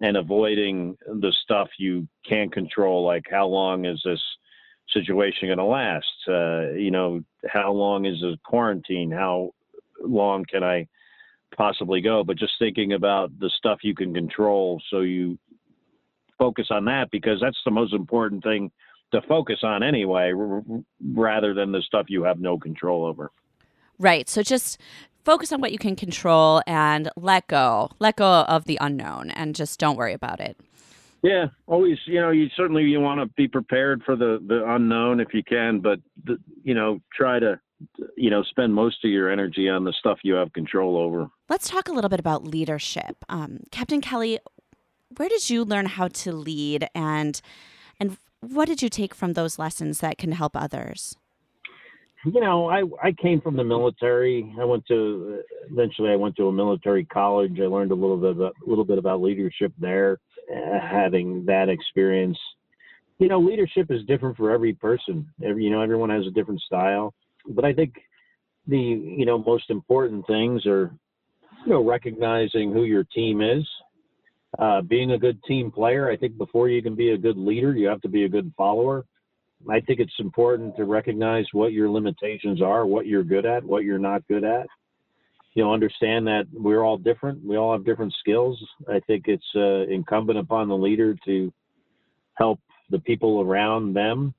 and 0.00 0.16
avoiding 0.16 0.96
the 1.06 1.34
stuff 1.42 1.68
you 1.78 2.08
can't 2.26 2.52
control, 2.52 3.04
like 3.04 3.24
how 3.30 3.46
long 3.46 3.84
is 3.84 4.00
this 4.04 4.20
situation 4.92 5.48
going 5.48 5.58
to 5.58 5.64
last? 5.64 6.06
Uh, 6.26 6.72
you 6.72 6.90
know, 6.90 7.20
how 7.48 7.72
long 7.72 8.06
is 8.06 8.20
the 8.20 8.36
quarantine? 8.44 9.10
How 9.10 9.50
long 10.02 10.44
can 10.50 10.64
I 10.64 10.86
possibly 11.56 12.00
go? 12.00 12.24
But 12.24 12.38
just 12.38 12.52
thinking 12.58 12.94
about 12.94 13.38
the 13.38 13.50
stuff 13.56 13.80
you 13.82 13.94
can 13.94 14.14
control, 14.14 14.80
so 14.90 15.00
you 15.00 15.38
focus 16.38 16.68
on 16.70 16.86
that 16.86 17.10
because 17.10 17.38
that's 17.40 17.60
the 17.64 17.70
most 17.70 17.92
important 17.92 18.42
thing 18.42 18.70
to 19.12 19.20
focus 19.22 19.58
on 19.62 19.82
anyway, 19.82 20.32
r- 20.32 20.62
rather 21.14 21.52
than 21.52 21.72
the 21.72 21.82
stuff 21.82 22.06
you 22.08 22.22
have 22.22 22.40
no 22.40 22.58
control 22.58 23.04
over. 23.04 23.30
Right. 23.98 24.28
So 24.28 24.42
just 24.42 24.80
focus 25.24 25.52
on 25.52 25.61
what 25.61 25.72
you 25.72 25.78
can 25.78 25.96
control 25.96 26.62
and 26.66 27.11
let 27.16 27.46
go. 27.46 27.90
Let 27.98 28.16
go 28.16 28.42
of 28.42 28.64
the 28.64 28.78
unknown 28.80 29.30
and 29.30 29.54
just 29.54 29.78
don't 29.78 29.96
worry 29.96 30.12
about 30.12 30.40
it. 30.40 30.56
Yeah, 31.22 31.46
always. 31.66 31.98
You 32.06 32.20
know, 32.20 32.30
you 32.30 32.48
certainly 32.56 32.85
you 32.85 33.00
want 33.00 33.20
to 33.20 33.26
be 33.37 33.46
prepared 33.46 34.02
for 34.04 34.16
the 34.16 34.42
the 34.46 34.64
unknown 34.66 35.20
if 35.20 35.35
you 35.35 35.42
can, 35.42 35.80
but 35.80 36.00
the, 36.24 36.38
you 36.62 36.74
know, 36.74 37.00
try 37.14 37.38
to 37.38 37.61
you 38.16 38.30
know 38.30 38.42
spend 38.42 38.74
most 38.74 39.04
of 39.04 39.11
your 39.11 39.30
energy 39.30 39.68
on 39.68 39.85
the 39.85 39.92
stuff 39.92 40.18
you 40.22 40.35
have 40.35 40.52
control 40.52 40.96
over. 40.96 41.28
Let's 41.48 41.68
talk 41.68 41.88
a 41.88 41.92
little 41.92 42.09
bit 42.09 42.20
about 42.20 42.44
leadership, 42.44 43.16
um, 43.28 43.61
Captain 43.70 44.00
Kelly. 44.00 44.38
Where 45.16 45.28
did 45.28 45.50
you 45.50 45.64
learn 45.64 45.87
how 45.87 46.09
to 46.09 46.33
lead, 46.33 46.88
and 46.94 47.40
and 47.98 48.16
what 48.40 48.66
did 48.66 48.80
you 48.80 48.88
take 48.88 49.14
from 49.14 49.35
those 49.35 49.59
lessons 49.59 50.00
that 50.00 50.16
can 50.16 50.33
help 50.33 50.56
others? 50.56 51.16
You 52.24 52.40
know, 52.40 52.68
I 52.68 52.83
I 53.02 53.12
came 53.12 53.40
from 53.40 53.56
the 53.56 53.64
military. 53.64 54.54
I 54.61 54.64
went 54.64 54.87
to 54.88 55.40
eventually 55.70 56.11
I 56.11 56.16
went 56.16 56.37
to 56.37 56.48
a 56.48 56.52
military 56.52 57.04
college. 57.06 57.59
I 57.61 57.66
learned 57.66 57.92
a 57.92 57.94
little 57.94 58.18
bit 58.18 58.33
about, 58.33 58.54
a 58.64 58.68
little 58.68 58.85
bit 58.85 58.98
about 58.98 59.22
leadership 59.22 59.72
there. 59.78 60.18
Uh, 60.54 60.78
having 60.80 61.44
that 61.46 61.68
experience, 61.68 62.38
you 63.18 63.28
know, 63.28 63.38
leadership 63.38 63.90
is 63.90 64.04
different 64.06 64.37
for 64.37 64.50
every 64.50 64.74
person. 64.74 65.26
Every 65.42 65.64
you 65.64 65.70
know, 65.70 65.80
everyone 65.80 66.11
has 66.11 66.26
a 66.26 66.30
different 66.30 66.61
style. 66.61 67.14
But 67.48 67.64
I 67.64 67.72
think 67.72 67.94
the 68.66 68.78
you 68.78 69.24
know 69.24 69.38
most 69.38 69.70
important 69.70 70.26
things 70.26 70.66
are 70.66 70.92
you 71.64 71.72
know 71.72 71.83
recognizing 71.83 72.70
who 72.70 72.85
your 72.85 73.04
team 73.04 73.40
is, 73.40 73.66
uh, 74.59 74.83
being 74.83 75.12
a 75.12 75.18
good 75.18 75.42
team 75.44 75.70
player. 75.70 76.11
I 76.11 76.18
think 76.18 76.37
before 76.37 76.68
you 76.68 76.83
can 76.83 76.94
be 76.94 77.11
a 77.11 77.18
good 77.18 77.38
leader, 77.38 77.74
you 77.74 77.88
have 77.88 78.02
to 78.02 78.09
be 78.09 78.24
a 78.24 78.28
good 78.28 78.52
follower 78.59 79.06
I 79.68 79.81
think 79.81 80.01
it's 80.01 80.12
important 80.18 80.77
to 80.77 80.85
recognize 80.85 81.46
what 81.53 81.73
your 81.73 81.90
limitations 81.90 82.62
are, 82.62 82.87
what 82.87 83.07
you're 83.07 83.25
good 83.25 83.44
at, 83.44 83.62
what 83.62 83.85
you're 83.85 83.99
not 83.99 84.27
good 84.27 84.44
at. 84.44 84.66
You 85.55 85.64
know, 85.64 85.75
understand 85.75 86.27
that 86.29 86.44
we're 86.53 86.83
all 86.83 86.96
different. 86.96 87.44
We 87.44 87.57
all 87.57 87.73
have 87.73 87.85
different 87.85 88.14
skills. 88.20 88.62
I 88.88 89.01
think 89.01 89.25
it's 89.27 89.44
uh, 89.57 89.92
incumbent 89.92 90.38
upon 90.38 90.68
the 90.68 90.77
leader 90.77 91.16
to 91.27 91.53
help 92.35 92.61
the 92.88 93.01
people 93.01 93.40
around 93.40 93.94
them 93.94 94.33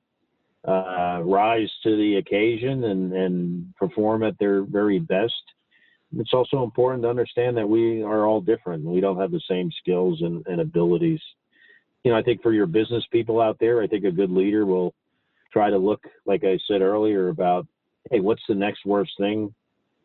uh, 0.66 1.20
rise 1.24 1.70
to 1.82 1.96
the 1.96 2.16
occasion 2.16 2.84
and, 2.84 3.12
and 3.12 3.74
perform 3.76 4.22
at 4.22 4.38
their 4.38 4.62
very 4.62 4.98
best. 4.98 5.34
It's 6.16 6.34
also 6.34 6.62
important 6.62 7.02
to 7.04 7.10
understand 7.10 7.56
that 7.56 7.68
we 7.68 8.02
are 8.02 8.26
all 8.26 8.40
different. 8.40 8.84
We 8.84 9.00
don't 9.00 9.18
have 9.18 9.30
the 9.30 9.40
same 9.48 9.70
skills 9.80 10.20
and, 10.22 10.46
and 10.46 10.60
abilities. 10.60 11.20
You 12.04 12.12
know, 12.12 12.18
I 12.18 12.22
think 12.22 12.42
for 12.42 12.52
your 12.52 12.66
business 12.66 13.04
people 13.10 13.40
out 13.40 13.56
there, 13.60 13.82
I 13.82 13.86
think 13.86 14.04
a 14.04 14.10
good 14.10 14.30
leader 14.30 14.66
will 14.66 14.94
try 15.52 15.70
to 15.70 15.78
look, 15.78 16.02
like 16.26 16.44
I 16.44 16.58
said 16.68 16.80
earlier, 16.82 17.28
about 17.28 17.66
hey, 18.10 18.20
what's 18.20 18.42
the 18.48 18.54
next 18.54 18.84
worst 18.84 19.12
thing 19.18 19.54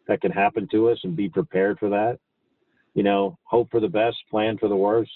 that 0.08 0.22
can 0.22 0.32
happen 0.32 0.68
to 0.72 0.90
us 0.90 1.00
and 1.04 1.16
be 1.16 1.30
prepared 1.30 1.80
for 1.80 1.90
that. 1.90 2.20
You 2.94 3.04
know, 3.04 3.38
hope 3.44 3.70
for 3.72 3.80
the 3.80 3.88
best, 3.88 4.18
plan 4.30 4.58
for 4.58 4.70
the 4.70 4.76
worst. 4.76 5.12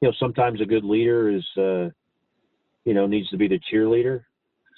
You 0.00 0.08
know, 0.08 0.14
sometimes 0.18 0.60
a 0.60 0.64
good 0.64 0.84
leader 0.84 1.30
is, 1.30 1.44
uh, 1.56 1.90
you 2.84 2.94
know, 2.94 3.06
needs 3.06 3.28
to 3.30 3.36
be 3.36 3.48
the 3.48 3.60
cheerleader. 3.72 4.24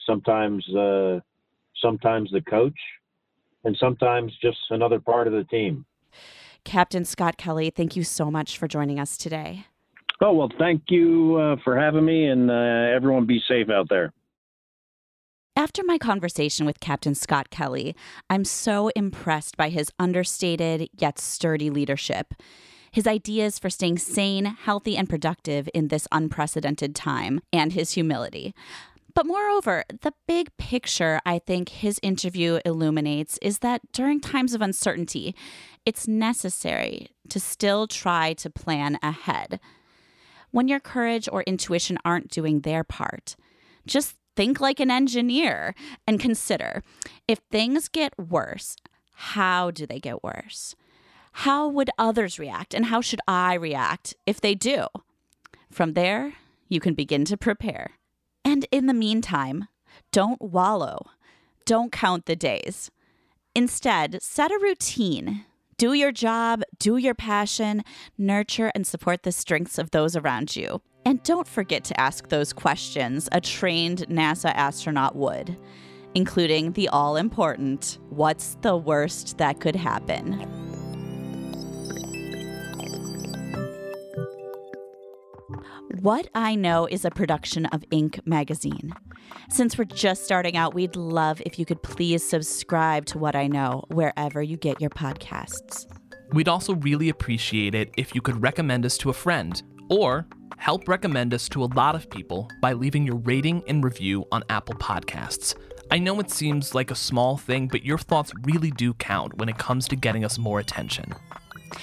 Sometimes, 0.07 0.65
uh, 0.75 1.21
sometimes 1.81 2.31
the 2.33 2.43
coach. 2.49 2.79
and 3.65 3.77
sometimes 3.79 4.33
just 4.43 4.59
another 4.71 4.99
part 4.99 5.27
of 5.27 5.33
the 5.33 5.45
team. 5.45 5.85
Captain 6.65 7.05
Scott 7.05 7.37
Kelly, 7.37 7.71
thank 7.71 7.97
you 7.97 8.05
so 8.05 8.31
much 8.31 8.59
for 8.59 8.69
joining 8.69 8.99
us 8.99 9.17
today. 9.17 9.67
Oh, 10.21 10.33
well, 10.33 10.51
thank 10.59 10.83
you 10.89 11.37
uh, 11.37 11.57
for 11.65 11.79
having 11.79 12.05
me, 12.05 12.27
and 12.27 12.51
uh, 12.51 12.95
everyone 12.95 13.27
be 13.27 13.41
safe 13.49 13.69
out 13.71 13.89
there. 13.89 14.13
After 15.55 15.83
my 15.85 15.99
conversation 15.99 16.65
with 16.65 16.81
Captain 16.81 17.15
Scott 17.15 17.51
Kelly, 17.51 17.95
I'm 18.31 18.45
so 18.45 18.88
impressed 18.97 19.59
by 19.59 19.69
his 19.69 19.93
understated 19.99 20.88
yet 20.99 21.19
sturdy 21.19 21.69
leadership. 21.69 22.33
His 22.91 23.07
ideas 23.07 23.59
for 23.59 23.69
staying 23.69 23.99
sane, 23.99 24.47
healthy, 24.47 24.97
and 24.97 25.11
productive 25.11 25.69
in 25.75 25.88
this 25.88 26.09
unprecedented 26.11 26.95
time, 26.95 27.41
and 27.53 27.75
his 27.75 27.93
humility. 27.93 28.55
But 29.15 29.27
moreover, 29.27 29.85
the 30.01 30.15
big 30.27 30.57
picture 30.57 31.21
I 31.27 31.38
think 31.38 31.69
his 31.69 32.01
interview 32.03 32.61
illuminates 32.65 33.38
is 33.43 33.59
that 33.59 33.83
during 33.93 34.21
times 34.21 34.55
of 34.55 34.62
uncertainty, 34.62 35.35
it's 35.85 36.09
necessary 36.09 37.09
to 37.29 37.38
still 37.38 37.87
try 37.87 38.33
to 38.35 38.49
plan 38.49 38.99
ahead. 39.03 39.61
When 40.51 40.67
your 40.67 40.81
courage 40.81 41.29
or 41.31 41.43
intuition 41.43 41.99
aren't 42.07 42.31
doing 42.31 42.61
their 42.61 42.85
part, 42.85 43.37
just 43.87 44.17
think 44.37 44.61
like 44.61 44.81
an 44.81 44.90
engineer 44.90 45.75
and 46.07 46.21
consider 46.21 46.83
if 47.29 47.40
things 47.51 47.88
get 47.88 48.18
worse, 48.18 48.77
how 49.14 49.71
do 49.71 49.87
they 49.87 49.99
get 49.99 50.23
worse? 50.23 50.75
How 51.33 51.68
would 51.68 51.90
others 51.99 52.38
react 52.38 52.75
and 52.75 52.87
how 52.87 53.01
should 53.01 53.21
I 53.27 53.55
react 53.55 54.14
if 54.27 54.40
they 54.40 54.55
do? 54.55 54.87
From 55.71 55.95
there, 55.95 56.35
you 56.68 56.81
can 56.81 56.95
begin 56.95 57.25
to 57.27 57.37
prepare. 57.37 57.92
And 58.45 58.66
in 58.71 58.87
the 58.87 58.95
meantime, 58.95 59.68
don't 60.11 60.40
wallow. 60.42 61.07
Don't 61.64 61.92
count 61.92 62.27
the 62.27 62.37
days. 62.37 62.90
Instead, 63.55 64.23
set 64.23 64.51
a 64.51 64.59
routine. 64.61 65.45
Do 65.77 65.92
your 65.92 66.12
job, 66.12 66.62
do 66.79 66.97
your 66.97 67.14
passion, 67.14 67.83
nurture 68.18 68.71
and 68.75 68.87
support 68.87 69.23
the 69.23 69.33
strengths 69.33 69.79
of 69.79 69.90
those 69.90 70.16
around 70.16 70.55
you. 70.55 70.83
And 71.05 71.23
don't 71.25 71.49
forget 71.49 71.85
to 71.85 72.01
ask 72.01 72.29
those 72.29 72.53
questions 72.53 73.29
a 73.33 73.41
trained 73.41 74.07
NASA 74.09 74.53
astronaut 74.55 75.17
would, 75.17 75.57
including 76.15 76.73
the 76.73 76.88
all 76.88 77.17
important 77.17 77.99
what's 78.11 78.57
the 78.62 78.77
worst 78.77 79.38
that 79.38 79.61
could 79.61 79.77
happen? 79.77 80.49
What 86.01 86.29
I 86.35 86.55
Know 86.55 86.87
is 86.87 87.05
a 87.05 87.11
production 87.11 87.67
of 87.67 87.83
Inc. 87.91 88.27
magazine. 88.27 88.93
Since 89.51 89.79
we're 89.79 89.85
just 89.85 90.25
starting 90.25 90.57
out, 90.57 90.75
we'd 90.75 90.97
love 90.97 91.41
if 91.45 91.59
you 91.59 91.65
could 91.65 91.83
please 91.83 92.29
subscribe 92.29 93.07
to 93.07 93.19
What 93.19 93.37
I 93.37 93.47
Know 93.47 93.85
wherever 93.88 94.43
you 94.43 94.57
get 94.57 94.81
your 94.81 94.91
podcasts. 94.91 95.87
We'd 96.33 96.49
also 96.49 96.75
really 96.77 97.09
appreciate 97.09 97.75
it 97.75 97.93
if 97.97 98.15
you 98.15 98.23
could 98.23 98.43
recommend 98.43 98.87
us 98.87 98.97
to 98.99 99.11
a 99.11 99.12
friend 99.12 99.62
or 99.93 100.27
help 100.57 100.89
recommend 100.89 101.35
us 101.35 101.49
to 101.51 101.63
a 101.63 101.67
lot 101.67 101.95
of 101.95 102.09
people 102.09 102.49
by 102.61 102.73
leaving 102.73 103.05
your 103.05 103.17
rating 103.17 103.63
and 103.67 103.85
review 103.85 104.25
on 104.33 104.43
Apple 104.49 104.75
Podcasts. 104.77 105.55
I 105.91 105.99
know 105.99 106.19
it 106.21 106.31
seems 106.31 106.75
like 106.75 106.91
a 106.91 106.95
small 106.95 107.37
thing, 107.37 107.69
but 107.69 107.85
your 107.85 107.99
thoughts 107.99 108.33
really 108.45 108.71
do 108.71 108.95
count 108.95 109.37
when 109.37 109.51
it 109.51 109.59
comes 109.59 109.87
to 109.89 109.97
getting 109.97 110.25
us 110.25 110.39
more 110.39 110.59
attention. 110.61 111.13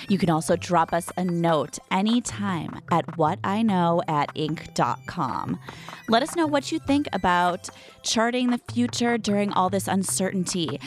You 0.07 0.17
can 0.17 0.29
also 0.29 0.55
drop 0.55 0.93
us 0.93 1.11
a 1.17 1.23
note 1.23 1.77
anytime 1.91 2.81
at 2.91 3.05
whatiknow 3.17 4.01
at 4.07 4.33
inc.com. 4.33 5.59
Let 6.07 6.23
us 6.23 6.35
know 6.35 6.47
what 6.47 6.71
you 6.71 6.79
think 6.79 7.07
about 7.13 7.69
charting 8.01 8.49
the 8.49 8.61
future 8.71 9.17
during 9.17 9.51
all 9.53 9.69
this 9.69 9.87
uncertainty 9.87 10.79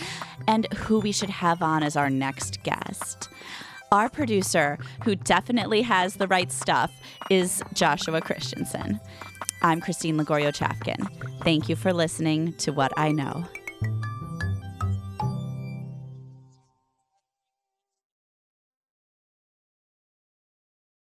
and 0.48 0.72
who 0.74 0.98
we 0.98 1.12
should 1.12 1.30
have 1.30 1.62
on 1.62 1.82
as 1.82 1.96
our 1.96 2.10
next 2.10 2.62
guest. 2.62 3.28
Our 3.92 4.08
producer, 4.08 4.78
who 5.04 5.16
definitely 5.16 5.82
has 5.82 6.14
the 6.14 6.26
right 6.26 6.50
stuff, 6.50 6.90
is 7.28 7.62
Joshua 7.74 8.22
Christensen. 8.22 8.98
I'm 9.60 9.82
Christine 9.82 10.16
Lagorio 10.16 10.50
Chafkin. 10.50 11.06
Thank 11.44 11.68
you 11.68 11.76
for 11.76 11.92
listening 11.92 12.54
to 12.54 12.72
What 12.72 12.94
I 12.96 13.12
Know. 13.12 13.44